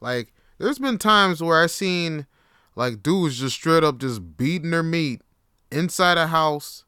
Like 0.00 0.32
there's 0.58 0.78
been 0.78 0.98
times 0.98 1.42
where 1.42 1.62
I 1.62 1.66
seen 1.66 2.26
like 2.74 3.02
dudes 3.02 3.38
just 3.38 3.56
straight 3.56 3.84
up 3.84 3.98
just 3.98 4.36
beating 4.36 4.70
their 4.70 4.82
meat 4.82 5.22
inside 5.70 6.18
a 6.18 6.28
house 6.28 6.84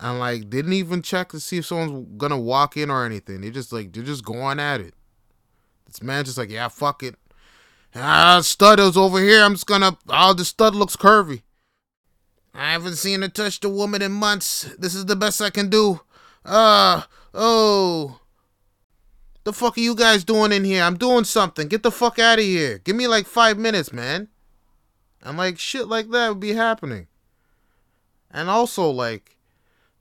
and 0.00 0.18
like 0.18 0.50
didn't 0.50 0.72
even 0.74 1.02
check 1.02 1.30
to 1.30 1.40
see 1.40 1.58
if 1.58 1.66
someone's 1.66 2.06
gonna 2.16 2.38
walk 2.38 2.76
in 2.76 2.90
or 2.90 3.04
anything. 3.04 3.40
They 3.40 3.50
just 3.50 3.72
like 3.72 3.92
they're 3.92 4.02
just 4.02 4.24
going 4.24 4.60
at 4.60 4.80
it. 4.80 4.94
This 5.86 6.02
man 6.02 6.24
just 6.24 6.38
like 6.38 6.50
yeah 6.50 6.68
fuck 6.68 7.02
it. 7.02 7.16
Ah, 7.94 8.40
stud 8.42 8.78
is 8.78 8.96
over 8.96 9.18
here. 9.18 9.42
I'm 9.42 9.52
just 9.54 9.66
gonna. 9.66 9.96
Oh, 10.08 10.34
the 10.34 10.44
stud 10.44 10.74
looks 10.74 10.96
curvy. 10.96 11.42
I 12.54 12.72
haven't 12.72 12.96
seen 12.96 13.22
her 13.22 13.28
touch 13.28 13.60
the 13.60 13.68
woman 13.68 14.02
in 14.02 14.12
months. 14.12 14.64
This 14.78 14.94
is 14.94 15.06
the 15.06 15.16
best 15.16 15.40
I 15.40 15.50
can 15.50 15.68
do. 15.68 16.00
Uh, 16.44 17.02
oh. 17.34 18.20
The 19.44 19.52
fuck 19.52 19.76
are 19.76 19.80
you 19.80 19.94
guys 19.94 20.24
doing 20.24 20.52
in 20.52 20.64
here? 20.64 20.82
I'm 20.82 20.96
doing 20.96 21.24
something. 21.24 21.68
Get 21.68 21.82
the 21.82 21.90
fuck 21.90 22.18
out 22.18 22.38
of 22.38 22.44
here. 22.44 22.78
Give 22.78 22.96
me 22.96 23.06
like 23.06 23.26
five 23.26 23.58
minutes, 23.58 23.92
man. 23.92 24.28
And 25.22 25.38
like 25.38 25.58
shit 25.58 25.86
like 25.86 26.10
that 26.10 26.30
would 26.30 26.40
be 26.40 26.52
happening. 26.52 27.06
And 28.30 28.50
also 28.50 28.90
like 28.90 29.35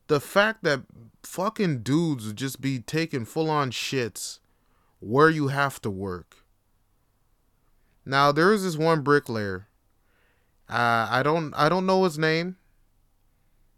the 0.07 0.19
fact 0.19 0.63
that 0.63 0.83
fucking 1.23 1.81
dudes 1.81 2.27
would 2.27 2.35
just 2.35 2.61
be 2.61 2.79
taking 2.79 3.25
full 3.25 3.49
on 3.49 3.71
shits 3.71 4.39
where 4.99 5.29
you 5.29 5.47
have 5.49 5.81
to 5.81 5.89
work. 5.89 6.37
Now 8.05 8.31
there 8.31 8.53
is 8.53 8.63
this 8.63 8.77
one 8.77 9.01
bricklayer. 9.01 9.67
Uh, 10.69 11.07
I 11.09 11.21
don't 11.23 11.53
I 11.55 11.69
don't 11.69 11.85
know 11.85 12.03
his 12.03 12.17
name, 12.17 12.57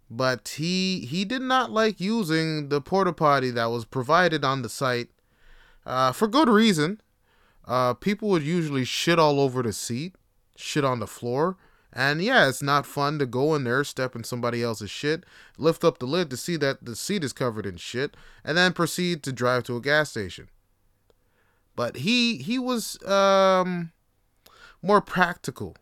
but 0.10 0.56
he 0.58 1.02
he 1.02 1.26
did 1.26 1.42
not 1.42 1.72
like 1.72 2.00
using 2.00 2.70
the 2.70 2.82
porta 2.82 3.14
potty 3.14 3.52
that 3.52 3.66
was 3.66 3.86
provided 3.86 4.44
on 4.46 4.62
the 4.62 4.70
site, 4.70 5.10
uh, 5.86 6.12
for 6.12 6.28
good 6.28 6.50
reason. 6.50 7.02
Uh, 7.66 7.94
people 7.94 8.30
would 8.30 8.44
usually 8.44 8.86
shit 8.86 9.20
all 9.20 9.42
over 9.42 9.62
the 9.62 9.74
seat, 9.74 10.16
shit 10.56 10.86
on 10.86 11.00
the 11.00 11.08
floor, 11.08 11.58
And 11.98 12.22
yeah, 12.22 12.48
it's 12.48 12.62
not 12.62 12.86
fun 12.86 13.18
to 13.18 13.26
go 13.26 13.56
in 13.56 13.64
there, 13.64 13.84
step 13.84 14.16
in 14.16 14.24
somebody 14.24 14.62
else's 14.62 14.92
shit, 14.92 15.24
lift 15.58 15.84
up 15.84 15.98
the 15.98 16.06
lid 16.06 16.30
to 16.30 16.38
see 16.38 16.56
that 16.58 16.86
the 16.86 16.96
seat 16.96 17.24
is 17.24 17.34
covered 17.34 17.66
in 17.66 17.78
shit, 17.78 18.16
and 18.46 18.56
then 18.56 18.74
proceed 18.74 19.24
to 19.24 19.34
drive 19.34 19.64
to 19.64 19.78
a 19.78 19.82
gas 19.82 20.12
station. 20.12 20.48
But 21.76 21.98
he 21.98 22.38
he 22.38 22.60
was 22.60 23.04
um 23.04 23.94
more 24.84 25.02
practical. 25.02 25.76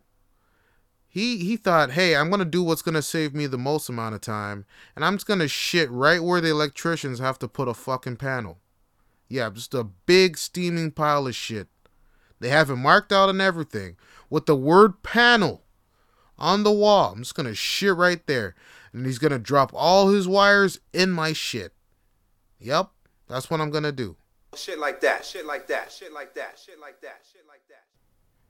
He 1.06 1.36
he 1.36 1.58
thought, 1.58 1.90
hey, 1.90 2.16
I'm 2.16 2.30
gonna 2.30 2.46
do 2.46 2.62
what's 2.62 2.82
gonna 2.82 3.02
save 3.02 3.34
me 3.34 3.46
the 3.46 3.58
most 3.58 3.90
amount 3.90 4.14
of 4.14 4.22
time, 4.22 4.64
and 4.94 5.04
I'm 5.04 5.16
just 5.16 5.26
gonna 5.26 5.48
shit 5.48 5.90
right 5.90 6.24
where 6.24 6.40
the 6.40 6.48
electricians 6.48 7.18
have 7.18 7.38
to 7.40 7.48
put 7.48 7.68
a 7.68 7.74
fucking 7.74 8.16
panel. 8.16 8.56
Yeah, 9.28 9.50
just 9.50 9.74
a 9.74 9.84
big 9.84 10.38
steaming 10.38 10.92
pile 10.92 11.26
of 11.26 11.34
shit. 11.34 11.68
They 12.40 12.48
have 12.48 12.70
it 12.70 12.76
marked 12.76 13.12
out 13.12 13.28
and 13.28 13.42
everything 13.42 13.96
with 14.30 14.46
the 14.46 14.56
word 14.56 15.02
panel 15.02 15.65
on 16.38 16.62
the 16.62 16.72
wall. 16.72 17.12
I'm 17.12 17.22
just 17.22 17.34
gonna 17.34 17.54
shit 17.54 17.94
right 17.94 18.24
there. 18.26 18.54
And 18.92 19.04
he's 19.06 19.18
gonna 19.18 19.38
drop 19.38 19.72
all 19.74 20.08
his 20.08 20.26
wires 20.26 20.80
in 20.92 21.10
my 21.10 21.32
shit. 21.32 21.72
Yep, 22.58 22.90
that's 23.28 23.50
what 23.50 23.60
I'm 23.60 23.70
gonna 23.70 23.92
do. 23.92 24.16
Shit 24.54 24.78
like 24.78 25.00
that, 25.00 25.24
shit 25.24 25.44
like 25.44 25.66
that, 25.66 25.92
shit 25.92 26.12
like 26.12 26.34
that, 26.34 26.58
shit 26.58 26.80
like 26.80 27.00
that, 27.02 27.20
shit 27.30 27.42
like 27.46 27.60
that. 27.68 27.84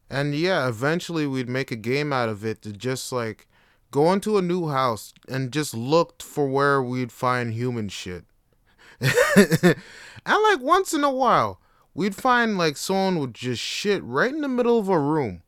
And 0.08 0.34
yeah, 0.34 0.68
eventually 0.68 1.26
we'd 1.26 1.48
make 1.48 1.70
a 1.70 1.76
game 1.76 2.12
out 2.12 2.28
of 2.28 2.44
it 2.44 2.62
to 2.62 2.72
just 2.72 3.10
like 3.10 3.48
go 3.90 4.12
into 4.12 4.38
a 4.38 4.42
new 4.42 4.68
house 4.68 5.12
and 5.28 5.52
just 5.52 5.74
look 5.74 6.22
for 6.22 6.46
where 6.46 6.82
we'd 6.82 7.12
find 7.12 7.52
human 7.52 7.88
shit. 7.88 8.24
and 9.00 9.76
like 10.24 10.60
once 10.60 10.94
in 10.94 11.02
a 11.02 11.10
while, 11.10 11.60
we'd 11.92 12.14
find 12.14 12.56
like 12.56 12.76
someone 12.76 13.18
would 13.18 13.34
just 13.34 13.60
shit 13.60 14.02
right 14.04 14.32
in 14.32 14.42
the 14.42 14.48
middle 14.48 14.78
of 14.78 14.88
a 14.88 14.98
room 14.98 15.42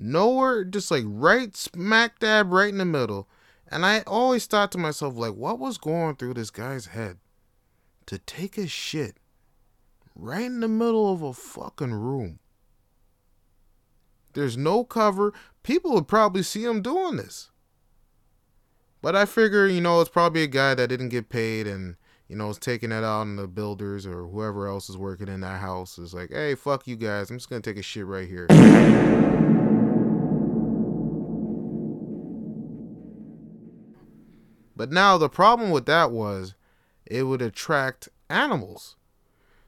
nowhere, 0.00 0.64
just 0.64 0.90
like 0.90 1.04
right 1.06 1.56
smack 1.56 2.18
dab 2.18 2.52
right 2.52 2.70
in 2.70 2.78
the 2.78 2.84
middle. 2.84 3.28
And 3.68 3.86
I 3.86 4.00
always 4.06 4.46
thought 4.46 4.72
to 4.72 4.78
myself, 4.78 5.16
like, 5.16 5.34
what 5.34 5.58
was 5.58 5.78
going 5.78 6.16
through 6.16 6.34
this 6.34 6.50
guy's 6.50 6.86
head 6.86 7.18
to 8.06 8.18
take 8.18 8.58
a 8.58 8.66
shit 8.66 9.18
right 10.16 10.42
in 10.42 10.60
the 10.60 10.68
middle 10.68 11.12
of 11.12 11.22
a 11.22 11.32
fucking 11.32 11.92
room? 11.92 12.40
There's 14.32 14.56
no 14.56 14.84
cover. 14.84 15.32
People 15.62 15.92
would 15.94 16.08
probably 16.08 16.42
see 16.42 16.64
him 16.64 16.82
doing 16.82 17.16
this. 17.16 17.50
But 19.02 19.16
I 19.16 19.24
figure, 19.24 19.66
you 19.66 19.80
know, 19.80 20.00
it's 20.00 20.10
probably 20.10 20.42
a 20.42 20.48
guy 20.48 20.74
that 20.74 20.88
didn't 20.88 21.08
get 21.08 21.30
paid 21.30 21.66
and, 21.66 21.96
you 22.28 22.36
know, 22.36 22.50
is 22.50 22.58
taking 22.58 22.92
it 22.92 23.04
out 23.04 23.20
on 23.20 23.36
the 23.36 23.48
builders 23.48 24.06
or 24.06 24.26
whoever 24.26 24.66
else 24.66 24.90
is 24.90 24.96
working 24.96 25.28
in 25.28 25.40
that 25.40 25.60
house. 25.60 25.98
Is 25.98 26.12
like, 26.12 26.30
hey, 26.30 26.54
fuck 26.54 26.86
you 26.86 26.96
guys. 26.96 27.30
I'm 27.30 27.38
just 27.38 27.48
going 27.48 27.62
to 27.62 27.70
take 27.70 27.78
a 27.78 27.82
shit 27.82 28.06
right 28.06 28.28
here. 28.28 28.46
But 34.80 34.90
now 34.90 35.18
the 35.18 35.28
problem 35.28 35.68
with 35.72 35.84
that 35.84 36.10
was 36.10 36.54
it 37.04 37.24
would 37.24 37.42
attract 37.42 38.08
animals 38.30 38.96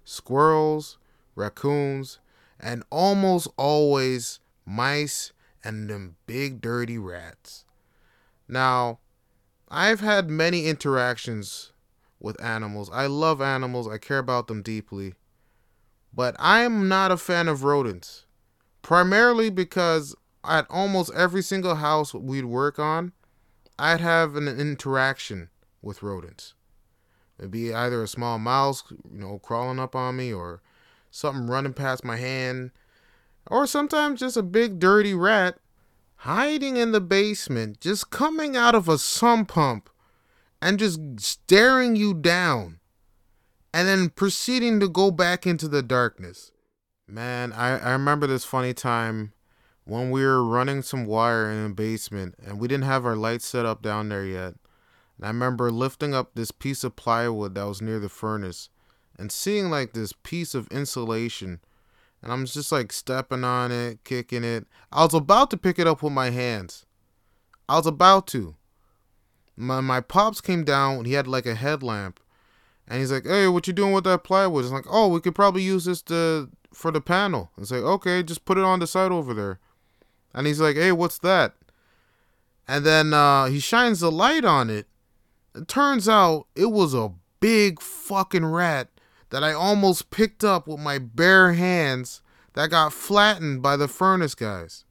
squirrels, 0.04 0.97
raccoons, 1.35 2.19
and 2.59 2.83
almost 2.88 3.49
always 3.59 4.40
mice 4.64 5.35
and 5.62 5.90
them 5.90 6.16
big 6.25 6.62
dirty 6.62 6.97
rats. 6.97 7.66
Now, 8.49 9.00
I've 9.69 10.00
had 10.00 10.31
many 10.31 10.64
interactions 10.64 11.73
with 12.19 12.42
animals. 12.42 12.88
I 12.90 13.04
love 13.04 13.42
animals, 13.42 13.87
I 13.87 13.99
care 13.99 14.16
about 14.16 14.47
them 14.47 14.62
deeply. 14.62 15.12
But 16.14 16.37
I'm 16.38 16.88
not 16.88 17.12
a 17.12 17.19
fan 17.19 17.49
of 17.49 17.64
rodents. 17.64 18.25
Primarily 18.81 19.51
because 19.51 20.16
at 20.42 20.66
almost 20.70 21.12
every 21.12 21.42
single 21.42 21.75
house 21.75 22.14
we'd 22.14 22.46
work 22.46 22.79
on, 22.79 23.12
I'd 23.79 24.01
have 24.01 24.37
an 24.37 24.49
interaction 24.49 25.49
with 25.81 26.03
rodents. 26.03 26.55
It'd 27.39 27.51
be 27.51 27.75
either 27.75 28.03
a 28.03 28.09
small 28.09 28.39
mouse, 28.39 28.85
you 28.91 29.19
know, 29.19 29.39
crawling 29.39 29.81
up 29.81 29.97
on 29.97 30.17
me, 30.17 30.33
or 30.33 30.63
something 31.11 31.47
running 31.47 31.73
past 31.73 32.05
my 32.05 32.17
hand, 32.17 32.71
or 33.51 33.67
sometimes 33.67 34.21
just 34.21 34.37
a 34.37 34.43
big 34.43 34.79
dirty 34.79 35.15
rat 35.15 35.59
hiding 36.17 36.77
in 36.77 36.93
the 36.93 37.01
basement, 37.01 37.81
just 37.81 38.11
coming 38.11 38.57
out 38.57 38.75
of 38.75 38.89
a 38.89 38.99
sump 38.99 39.49
pump 39.49 39.91
and 40.61 40.79
just 40.79 41.01
staring 41.19 41.97
you 41.97 42.15
down, 42.15 42.79
and 43.75 43.89
then 43.89 44.09
proceeding 44.09 44.79
to 44.79 44.89
go 44.89 45.11
back 45.11 45.47
into 45.47 45.67
the 45.67 45.83
darkness. 45.83 46.53
Man, 47.09 47.53
I, 47.53 47.79
I 47.79 47.91
remember 47.91 48.29
this 48.29 48.45
funny 48.45 48.73
time 48.73 49.33
when 49.85 50.11
we 50.11 50.25
were 50.25 50.45
running 50.45 50.83
some 50.83 51.07
wire 51.07 51.51
in 51.51 51.64
the 51.64 51.75
basement 51.75 52.35
and 52.45 52.61
we 52.61 52.68
didn't 52.68 52.85
have 52.85 53.05
our 53.05 53.16
lights 53.16 53.47
set 53.47 53.66
up 53.66 53.83
down 53.83 54.09
there 54.09 54.25
yet. 54.25 54.55
And 55.16 55.25
I 55.25 55.29
remember 55.29 55.71
lifting 55.71 56.14
up 56.14 56.35
this 56.35 56.51
piece 56.51 56.85
of 56.85 56.97
plywood 56.97 57.55
that 57.55 57.64
was 57.64 57.83
near 57.83 57.99
the 57.99 58.09
furnace 58.09 58.68
and 59.18 59.31
seeing 59.31 59.71
like 59.71 59.92
this 59.92 60.12
piece 60.12 60.55
of 60.55 60.68
insulation. 60.68 61.61
And 62.23 62.33
I'm 62.33 62.47
just 62.47 62.71
like 62.71 62.92
stepping 62.92 63.45
on 63.45 63.73
it, 63.73 64.05
kicking 64.05 64.45
it. 64.45 64.66
I 64.92 65.05
was 65.05 65.14
about 65.14 65.51
to 65.51 65.57
pick 65.57 65.79
it 65.79 65.87
up 65.87 66.03
with 66.03 66.12
my 66.12 66.31
hands. 66.31 66.87
I 67.68 67.77
was 67.77 67.87
about 67.87 68.27
to. 68.29 68.55
My 69.57 69.81
my 69.81 70.01
pops 70.01 70.40
came 70.40 70.64
down, 70.64 70.99
and 70.99 71.07
he 71.07 71.12
had 71.14 71.27
like 71.27 71.47
a 71.47 71.55
headlamp. 71.55 72.21
And 72.88 73.01
he's 73.01 73.12
like, 73.12 73.27
Hey, 73.27 73.49
what 73.49 73.66
you 73.66 73.73
doing 73.73 73.92
with 73.92 74.05
that 74.05 74.25
plywood? 74.25 74.64
It's 74.64 74.73
like, 74.73 74.87
oh, 74.88 75.09
we 75.09 75.21
could 75.21 75.35
probably 75.35 75.62
use 75.62 75.85
this 75.85 76.03
to 76.03 76.49
for 76.73 76.90
the 76.90 77.01
panel. 77.01 77.51
It's 77.59 77.71
like, 77.71 77.83
okay, 77.83 78.23
just 78.23 78.45
put 78.45 78.59
it 78.59 78.64
on 78.64 78.79
the 78.79 78.87
side 78.87 79.12
over 79.12 79.35
there. 79.35 79.59
And 80.35 80.47
he's 80.47 80.61
like, 80.61 80.77
hey, 80.77 80.92
what's 80.92 81.18
that? 81.18 81.55
And 82.66 82.87
then 82.87 83.12
uh, 83.12 83.47
he 83.47 83.61
shines 83.61 84.01
the 84.01 84.11
light 84.11 84.45
on 84.45 84.71
it. 84.71 84.87
It 85.55 85.68
turns 85.68 86.09
out 86.09 86.47
it 86.55 86.71
was 86.71 86.95
a 86.95 87.12
big 87.40 87.83
fucking 87.83 88.47
rat 88.47 88.88
that 89.31 89.42
I 89.42 89.53
almost 89.53 90.11
picked 90.11 90.45
up 90.45 90.66
with 90.66 90.79
my 90.79 90.99
bare 90.99 91.55
hands 91.55 92.23
that 92.55 92.71
got 92.71 92.92
flattened 92.92 93.62
by 93.62 93.77
the 93.77 93.88
furnace 93.88 94.35
guys. 94.35 94.85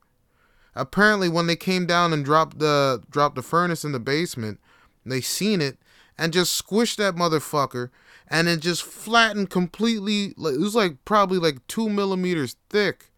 Apparently, 0.75 1.29
when 1.29 1.47
they 1.47 1.55
came 1.55 1.85
down 1.85 2.13
and 2.13 2.23
dropped 2.23 2.59
the 2.59 3.03
dropped 3.09 3.35
the 3.35 3.41
furnace 3.41 3.83
in 3.83 3.91
the 3.91 3.99
basement, 3.99 4.59
they 5.05 5.21
seen 5.21 5.61
it 5.61 5.77
and 6.17 6.33
just 6.33 6.61
squished 6.63 6.97
that 6.97 7.15
motherfucker, 7.15 7.89
and 8.27 8.47
it 8.47 8.61
just 8.61 8.83
flattened 8.83 9.49
completely. 9.49 10.33
It 10.37 10.59
was 10.59 10.75
like 10.75 11.03
probably 11.03 11.39
like 11.39 11.65
two 11.67 11.89
millimeters 11.89 12.55
thick. 12.69 13.10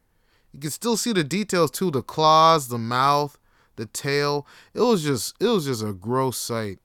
You 0.53 0.59
can 0.59 0.71
still 0.71 0.97
see 0.97 1.13
the 1.13 1.23
details 1.23 1.71
too, 1.71 1.91
the 1.91 2.03
claws, 2.03 2.67
the 2.67 2.77
mouth, 2.77 3.37
the 3.75 3.87
tail. 3.87 4.47
It 4.73 4.81
was 4.81 5.03
just 5.03 5.35
it 5.39 5.47
was 5.47 5.65
just 5.65 5.83
a 5.83 5.93
gross 5.93 6.37
sight. 6.37 6.79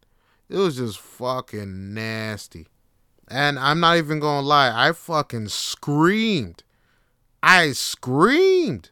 It 0.48 0.56
was 0.56 0.76
just 0.76 0.98
fucking 0.98 1.92
nasty. 1.92 2.66
And 3.28 3.58
I'm 3.58 3.80
not 3.80 3.98
even 3.98 4.20
gonna 4.20 4.46
lie, 4.46 4.72
I 4.74 4.92
fucking 4.92 5.48
screamed. 5.48 6.62
I 7.42 7.72
screamed. 7.72 8.90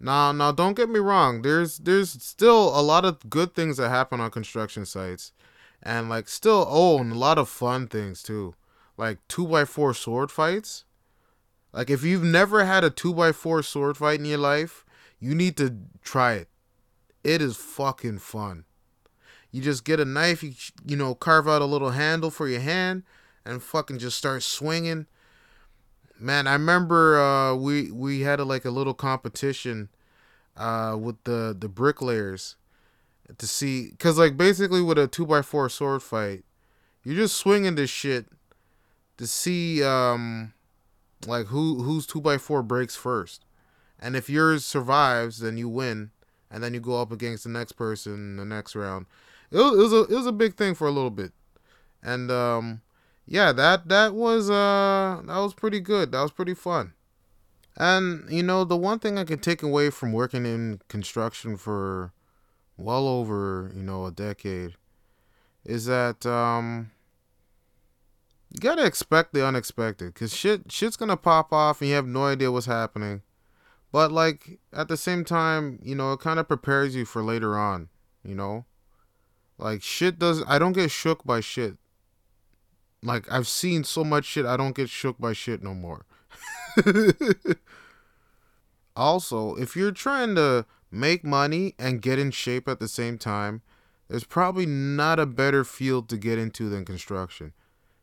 Now, 0.00 0.32
now, 0.32 0.50
don't 0.50 0.76
get 0.76 0.88
me 0.88 0.98
wrong. 0.98 1.42
There's, 1.42 1.76
there's 1.76 2.10
still 2.10 2.68
a 2.78 2.80
lot 2.80 3.04
of 3.04 3.28
good 3.28 3.54
things 3.54 3.76
that 3.76 3.90
happen 3.90 4.18
on 4.18 4.30
construction 4.30 4.86
sites, 4.86 5.32
and 5.82 6.08
like 6.08 6.26
still, 6.28 6.66
oh, 6.68 6.98
and 6.98 7.12
a 7.12 7.16
lot 7.16 7.36
of 7.36 7.50
fun 7.50 7.86
things 7.86 8.22
too, 8.22 8.54
like 8.96 9.18
two 9.28 9.46
by 9.46 9.66
four 9.66 9.92
sword 9.92 10.30
fights. 10.30 10.84
Like 11.72 11.90
if 11.90 12.02
you've 12.02 12.24
never 12.24 12.64
had 12.64 12.84
a 12.84 12.90
2x4 12.90 13.64
sword 13.64 13.96
fight 13.96 14.18
in 14.18 14.24
your 14.24 14.38
life, 14.38 14.84
you 15.18 15.34
need 15.34 15.56
to 15.58 15.76
try 16.02 16.34
it. 16.34 16.48
It 17.22 17.40
is 17.42 17.56
fucking 17.56 18.18
fun. 18.18 18.64
You 19.52 19.62
just 19.62 19.84
get 19.84 20.00
a 20.00 20.04
knife, 20.04 20.42
you 20.42 20.54
you 20.84 20.96
know, 20.96 21.14
carve 21.14 21.48
out 21.48 21.62
a 21.62 21.66
little 21.66 21.90
handle 21.90 22.30
for 22.30 22.48
your 22.48 22.60
hand 22.60 23.02
and 23.44 23.62
fucking 23.62 23.98
just 23.98 24.16
start 24.16 24.42
swinging. 24.42 25.06
Man, 26.18 26.46
I 26.46 26.52
remember 26.52 27.20
uh, 27.20 27.54
we 27.54 27.90
we 27.90 28.20
had 28.20 28.40
a, 28.40 28.44
like 28.44 28.64
a 28.64 28.70
little 28.70 28.94
competition 28.94 29.88
uh, 30.56 30.96
with 31.00 31.22
the 31.24 31.56
the 31.58 31.68
bricklayers 31.68 32.56
to 33.38 33.46
see 33.46 33.92
cuz 33.98 34.18
like 34.18 34.36
basically 34.36 34.82
with 34.82 34.98
a 34.98 35.08
2x4 35.08 35.70
sword 35.70 36.02
fight, 36.02 36.44
you're 37.04 37.16
just 37.16 37.36
swinging 37.36 37.74
this 37.74 37.90
shit 37.90 38.26
to 39.18 39.26
see 39.26 39.82
um 39.82 40.52
like 41.26 41.46
who 41.46 41.82
whose 41.82 42.06
two 42.06 42.20
by 42.20 42.38
four 42.38 42.62
breaks 42.62 42.96
first, 42.96 43.44
and 43.98 44.16
if 44.16 44.30
yours 44.30 44.64
survives, 44.64 45.40
then 45.40 45.56
you 45.56 45.68
win, 45.68 46.10
and 46.50 46.62
then 46.62 46.74
you 46.74 46.80
go 46.80 47.00
up 47.00 47.12
against 47.12 47.44
the 47.44 47.50
next 47.50 47.72
person 47.72 48.12
in 48.14 48.36
the 48.36 48.44
next 48.44 48.74
round. 48.74 49.06
It 49.50 49.58
was, 49.58 49.72
it 49.72 49.82
was 49.82 49.92
a 49.92 50.02
it 50.02 50.16
was 50.16 50.26
a 50.26 50.32
big 50.32 50.54
thing 50.54 50.74
for 50.74 50.86
a 50.86 50.92
little 50.92 51.10
bit, 51.10 51.32
and 52.02 52.30
um, 52.30 52.82
yeah, 53.26 53.52
that 53.52 53.88
that 53.88 54.14
was 54.14 54.50
uh 54.50 55.22
that 55.24 55.38
was 55.38 55.54
pretty 55.54 55.80
good. 55.80 56.12
That 56.12 56.22
was 56.22 56.32
pretty 56.32 56.54
fun. 56.54 56.94
And 57.76 58.28
you 58.28 58.42
know, 58.42 58.64
the 58.64 58.76
one 58.76 58.98
thing 58.98 59.18
I 59.18 59.24
can 59.24 59.38
take 59.38 59.62
away 59.62 59.90
from 59.90 60.12
working 60.12 60.44
in 60.44 60.80
construction 60.88 61.56
for 61.56 62.12
well 62.76 63.06
over, 63.06 63.70
you 63.74 63.82
know, 63.82 64.06
a 64.06 64.10
decade 64.10 64.74
is 65.64 65.86
that 65.86 66.26
um 66.26 66.90
you 68.50 68.58
gotta 68.60 68.84
expect 68.84 69.32
the 69.32 69.46
unexpected 69.46 70.12
because 70.12 70.34
shit 70.34 70.70
shit's 70.70 70.96
gonna 70.96 71.16
pop 71.16 71.52
off 71.52 71.80
and 71.80 71.88
you 71.90 71.96
have 71.96 72.06
no 72.06 72.24
idea 72.24 72.50
what's 72.50 72.66
happening 72.66 73.22
But 73.92 74.12
like 74.12 74.60
at 74.72 74.88
the 74.88 74.96
same 74.96 75.24
time, 75.24 75.80
you 75.82 75.94
know, 75.94 76.12
it 76.12 76.20
kind 76.20 76.38
of 76.38 76.48
prepares 76.48 76.94
you 76.94 77.04
for 77.04 77.22
later 77.22 77.58
on, 77.58 77.88
you 78.24 78.34
know? 78.34 78.66
Like 79.58 79.82
shit 79.82 80.18
does 80.18 80.42
I 80.46 80.58
don't 80.58 80.72
get 80.72 80.90
shook 80.90 81.24
by 81.24 81.40
shit. 81.40 81.76
Like 83.02 83.30
I've 83.30 83.48
seen 83.48 83.84
so 83.84 84.04
much 84.04 84.24
shit, 84.24 84.46
I 84.46 84.56
don't 84.56 84.76
get 84.76 84.90
shook 84.90 85.18
by 85.18 85.32
shit 85.32 85.62
no 85.62 85.74
more. 85.74 86.06
also, 88.96 89.56
if 89.56 89.76
you're 89.76 89.92
trying 89.92 90.34
to 90.36 90.66
make 90.90 91.24
money 91.24 91.74
and 91.78 92.02
get 92.02 92.18
in 92.18 92.30
shape 92.30 92.68
at 92.68 92.80
the 92.80 92.88
same 92.88 93.18
time, 93.18 93.62
there's 94.08 94.24
probably 94.24 94.66
not 94.66 95.20
a 95.20 95.26
better 95.26 95.64
field 95.64 96.08
to 96.08 96.16
get 96.16 96.38
into 96.38 96.68
than 96.68 96.84
construction 96.84 97.52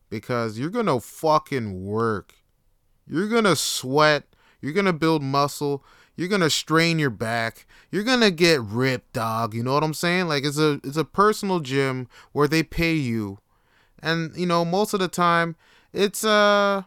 because 0.09 0.57
you're 0.57 0.69
going 0.69 0.85
to 0.85 0.99
fucking 0.99 1.85
work. 1.85 2.33
You're 3.07 3.27
going 3.27 3.45
to 3.45 3.55
sweat, 3.55 4.23
you're 4.61 4.73
going 4.73 4.85
to 4.85 4.93
build 4.93 5.23
muscle, 5.23 5.83
you're 6.15 6.27
going 6.27 6.41
to 6.41 6.49
strain 6.49 6.99
your 6.99 7.09
back, 7.09 7.65
you're 7.91 8.03
going 8.03 8.21
to 8.21 8.31
get 8.31 8.61
ripped, 8.61 9.13
dog. 9.13 9.53
You 9.53 9.63
know 9.63 9.73
what 9.73 9.83
I'm 9.83 9.93
saying? 9.93 10.27
Like 10.27 10.43
it's 10.43 10.57
a 10.57 10.81
it's 10.83 10.97
a 10.97 11.05
personal 11.05 11.59
gym 11.59 12.07
where 12.33 12.47
they 12.47 12.63
pay 12.63 12.93
you. 12.93 13.39
And 14.01 14.35
you 14.35 14.45
know, 14.45 14.65
most 14.65 14.93
of 14.93 14.99
the 14.99 15.07
time 15.07 15.55
it's 15.93 16.23
uh 16.23 16.83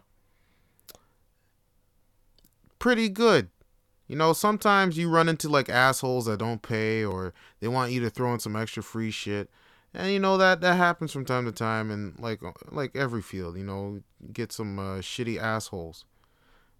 pretty 2.77 3.09
good. 3.09 3.49
You 4.07 4.17
know, 4.17 4.33
sometimes 4.33 4.97
you 4.97 5.09
run 5.09 5.29
into 5.29 5.47
like 5.47 5.69
assholes 5.69 6.25
that 6.25 6.39
don't 6.39 6.61
pay 6.61 7.05
or 7.05 7.33
they 7.61 7.69
want 7.69 7.93
you 7.93 8.01
to 8.01 8.09
throw 8.09 8.33
in 8.33 8.39
some 8.39 8.57
extra 8.57 8.83
free 8.83 9.11
shit. 9.11 9.49
And 9.93 10.11
you 10.11 10.19
know 10.19 10.37
that 10.37 10.61
that 10.61 10.77
happens 10.77 11.11
from 11.11 11.25
time 11.25 11.45
to 11.45 11.51
time 11.51 11.91
and 11.91 12.17
like 12.19 12.39
like 12.71 12.95
every 12.95 13.21
field, 13.21 13.57
you 13.57 13.63
know, 13.63 14.01
get 14.31 14.51
some 14.51 14.79
uh, 14.79 14.99
shitty 14.99 15.37
assholes. 15.37 16.05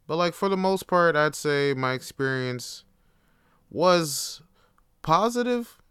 But 0.08 0.16
like 0.16 0.34
for 0.34 0.48
the 0.48 0.58
most 0.58 0.88
part, 0.88 1.16
I'd 1.16 1.36
say 1.36 1.74
my 1.76 1.94
experience 1.94 2.86
was 3.70 4.42
positive. 5.02 5.82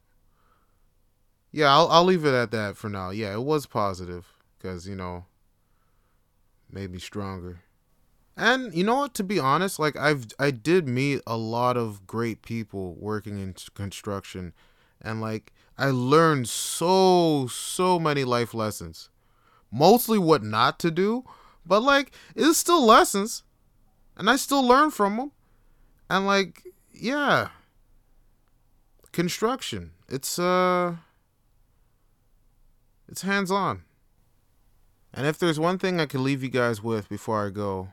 Yeah, 1.53 1.75
I'll 1.75 1.89
I'll 1.89 2.05
leave 2.05 2.25
it 2.25 2.35
at 2.35 2.53
that 2.53 2.77
for 2.77 2.89
now. 2.89 3.11
Yeah, 3.11 3.35
it 3.35 3.43
was 3.43 3.67
positive 3.67 4.27
cuz 4.61 4.89
you 4.89 4.97
know 4.97 5.27
made 6.71 6.91
me 6.91 6.99
stronger. 6.99 7.61
And 8.37 8.73
you 8.75 8.85
know 8.85 8.97
what? 8.97 9.15
To 9.15 9.25
be 9.25 9.39
honest, 9.39 9.79
like 9.79 9.97
I've 9.97 10.27
I 10.39 10.51
did 10.51 10.89
meet 10.89 11.21
a 11.27 11.37
lot 11.37 11.77
of 11.77 12.07
great 12.07 12.41
people 12.41 12.95
working 12.95 13.39
in 13.39 13.55
construction, 13.75 14.55
and 15.03 15.21
like 15.21 15.53
I 15.81 15.89
learned 15.89 16.47
so 16.47 17.47
so 17.47 17.99
many 17.99 18.23
life 18.23 18.53
lessons. 18.53 19.09
Mostly 19.73 20.19
what 20.19 20.43
not 20.43 20.79
to 20.81 20.91
do, 20.91 21.25
but 21.65 21.81
like 21.81 22.13
it's 22.37 22.59
still 22.59 22.85
lessons, 22.85 23.45
and 24.15 24.29
I 24.29 24.37
still 24.37 24.63
learn 24.63 24.91
from 24.91 25.17
them. 25.17 25.33
And 26.11 26.27
like 26.27 26.65
yeah, 26.93 27.49
construction. 29.11 29.93
It's 30.07 30.39
uh, 30.39 30.97
it's 33.09 33.23
hands 33.23 33.51
on. 33.51 33.85
And 35.15 35.27
if 35.27 35.39
there's 35.39 35.59
one 35.59 35.79
thing 35.79 35.99
I 35.99 36.05
can 36.05 36.23
leave 36.23 36.43
you 36.43 36.51
guys 36.51 36.83
with 36.83 37.09
before 37.09 37.47
I 37.47 37.49
go, 37.49 37.89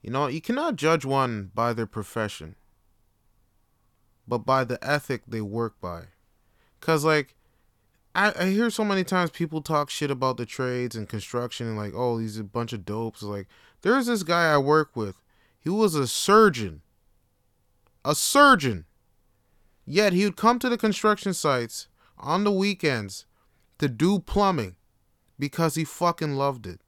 you 0.00 0.10
know, 0.10 0.28
you 0.28 0.40
cannot 0.40 0.76
judge 0.76 1.04
one 1.04 1.50
by 1.52 1.72
their 1.72 1.86
profession, 1.86 2.54
but 4.28 4.46
by 4.46 4.62
the 4.62 4.78
ethic 4.80 5.22
they 5.26 5.40
work 5.40 5.80
by. 5.80 6.04
Cause 6.86 7.04
like 7.04 7.34
I, 8.14 8.32
I 8.38 8.46
hear 8.46 8.70
so 8.70 8.84
many 8.84 9.02
times 9.02 9.30
people 9.30 9.60
talk 9.60 9.90
shit 9.90 10.08
about 10.08 10.36
the 10.36 10.46
trades 10.46 10.94
and 10.94 11.08
construction 11.08 11.66
and 11.66 11.76
like, 11.76 11.92
oh, 11.96 12.16
these 12.16 12.38
a 12.38 12.44
bunch 12.44 12.72
of 12.72 12.84
dopes. 12.84 13.24
Like, 13.24 13.48
there's 13.82 14.06
this 14.06 14.22
guy 14.22 14.54
I 14.54 14.58
work 14.58 14.94
with. 14.94 15.20
He 15.58 15.68
was 15.68 15.96
a 15.96 16.06
surgeon. 16.06 16.82
A 18.04 18.14
surgeon. 18.14 18.84
Yet 19.84 20.12
he 20.12 20.24
would 20.24 20.36
come 20.36 20.60
to 20.60 20.68
the 20.68 20.78
construction 20.78 21.34
sites 21.34 21.88
on 22.16 22.44
the 22.44 22.52
weekends 22.52 23.26
to 23.80 23.88
do 23.88 24.20
plumbing 24.20 24.76
because 25.40 25.74
he 25.74 25.84
fucking 25.84 26.36
loved 26.36 26.68
it. 26.68 26.80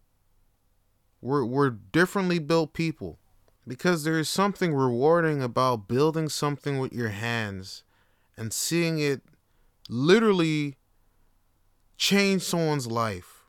We're, 1.21 1.45
we're 1.45 1.71
differently 1.71 2.39
built 2.39 2.73
people 2.73 3.19
because 3.67 4.05
there 4.05 4.21
is 4.21 4.29
something 4.29 4.73
rewarding 4.73 5.43
about 5.43 5.89
building 5.89 6.29
something 6.29 6.79
with 6.79 6.93
your 6.93 7.09
hands 7.09 7.83
and 8.37 8.53
seeing 8.53 9.01
it 9.01 9.23
literally 9.89 10.77
change 11.97 12.43
someone's 12.43 12.87
life. 12.87 13.45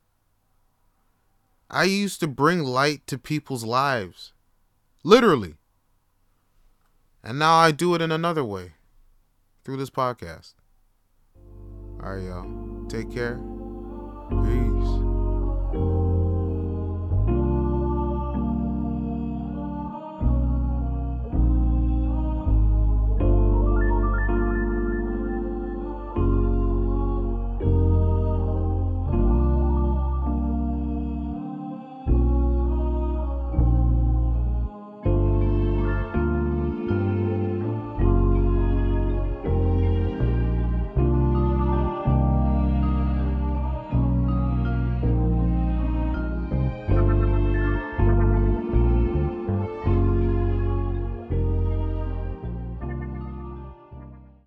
I 1.70 1.84
used 1.84 2.20
to 2.22 2.28
bring 2.28 2.64
light 2.64 3.06
to 3.08 3.18
people's 3.18 3.64
lives, 3.64 4.34
literally. 5.04 5.56
And 7.24 7.38
now 7.38 7.56
I 7.56 7.72
do 7.72 7.94
it 7.96 8.02
in 8.02 8.12
another 8.12 8.44
way 8.44 8.74
through 9.64 9.78
this 9.78 9.92
podcast. 9.92 10.54
All 12.02 12.16
right, 12.16 12.24
y'all. 12.24 12.88
Take 12.88 13.12
care. 13.12 13.40